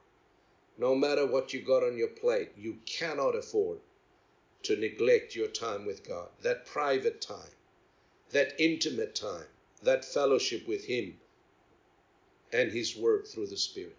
no 0.77 0.95
matter 0.95 1.25
what 1.27 1.55
you 1.55 1.63
got 1.63 1.83
on 1.83 1.97
your 1.97 2.09
plate, 2.09 2.51
you 2.57 2.79
cannot 2.85 3.35
afford 3.35 3.81
to 4.65 4.77
neglect 4.77 5.35
your 5.35 5.49
time 5.49 5.87
with 5.87 6.07
God, 6.07 6.29
that 6.43 6.67
private 6.67 7.23
time, 7.23 7.53
that 8.33 8.55
intimate 8.59 9.15
time, 9.15 9.47
that 9.83 10.05
fellowship 10.05 10.69
with 10.69 10.85
Him 10.85 11.19
and 12.53 12.71
His 12.71 12.97
Word 12.97 13.27
through 13.27 13.47
the 13.47 13.57
Spirit. 13.57 13.97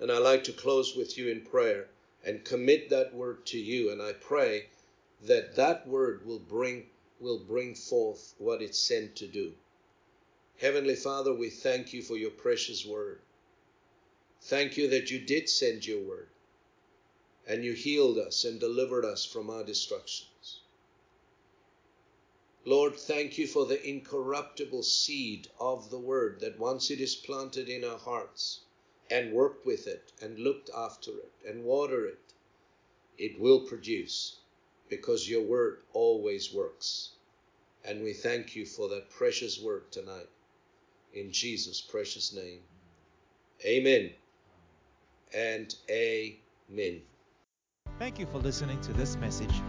And 0.00 0.10
I 0.10 0.18
like 0.18 0.44
to 0.44 0.52
close 0.52 0.96
with 0.96 1.18
you 1.18 1.28
in 1.28 1.42
prayer 1.42 1.88
and 2.24 2.44
commit 2.44 2.90
that 2.90 3.14
word 3.14 3.44
to 3.46 3.58
you. 3.58 3.90
And 3.90 4.00
I 4.00 4.12
pray 4.12 4.66
that 5.22 5.54
that 5.54 5.86
word 5.86 6.26
will 6.26 6.40
bring 6.40 6.90
will 7.20 7.38
bring 7.38 7.74
forth 7.74 8.34
what 8.38 8.60
it's 8.60 8.78
sent 8.78 9.14
to 9.14 9.26
do. 9.28 9.52
Heavenly 10.58 10.96
Father, 10.96 11.32
we 11.32 11.50
thank 11.50 11.92
you 11.92 12.02
for 12.02 12.16
your 12.16 12.32
precious 12.32 12.84
word. 12.84 13.20
Thank 14.40 14.76
you 14.76 14.88
that 14.88 15.10
you 15.10 15.20
did 15.20 15.48
send 15.48 15.86
your 15.86 16.00
word 16.00 16.28
and 17.46 17.64
you 17.64 17.72
healed 17.72 18.18
us 18.18 18.44
and 18.44 18.58
delivered 18.58 19.04
us 19.04 19.24
from 19.24 19.50
our 19.50 19.64
destructions. 19.64 20.60
Lord, 22.64 22.96
thank 22.96 23.38
you 23.38 23.46
for 23.46 23.66
the 23.66 23.84
incorruptible 23.88 24.82
seed 24.82 25.48
of 25.58 25.90
the 25.90 25.98
word 25.98 26.40
that 26.40 26.58
once 26.58 26.90
it 26.90 27.00
is 27.00 27.16
planted 27.16 27.68
in 27.68 27.84
our 27.84 27.98
hearts 27.98 28.60
and 29.10 29.32
worked 29.32 29.66
with 29.66 29.86
it 29.86 30.12
and 30.20 30.38
looked 30.38 30.70
after 30.70 31.10
it 31.12 31.32
and 31.46 31.64
water 31.64 32.06
it, 32.06 32.20
it 33.18 33.38
will 33.40 33.60
produce 33.60 34.38
because 34.92 35.26
your 35.26 35.40
word 35.40 35.78
always 35.94 36.52
works. 36.52 37.12
And 37.82 38.02
we 38.02 38.12
thank 38.12 38.54
you 38.54 38.66
for 38.66 38.90
that 38.90 39.08
precious 39.08 39.58
word 39.58 39.90
tonight. 39.90 40.28
In 41.14 41.32
Jesus' 41.32 41.80
precious 41.80 42.34
name. 42.34 42.58
Amen 43.64 44.10
and 45.34 45.74
amen. 45.90 47.00
Thank 47.98 48.18
you 48.18 48.26
for 48.26 48.36
listening 48.36 48.82
to 48.82 48.92
this 48.92 49.16
message. 49.16 49.62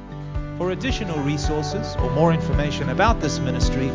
For 0.58 0.72
additional 0.72 1.18
resources 1.20 1.96
or 1.96 2.12
more 2.12 2.34
information 2.34 2.90
about 2.90 3.22
this 3.22 3.40
ministry, 3.40 3.88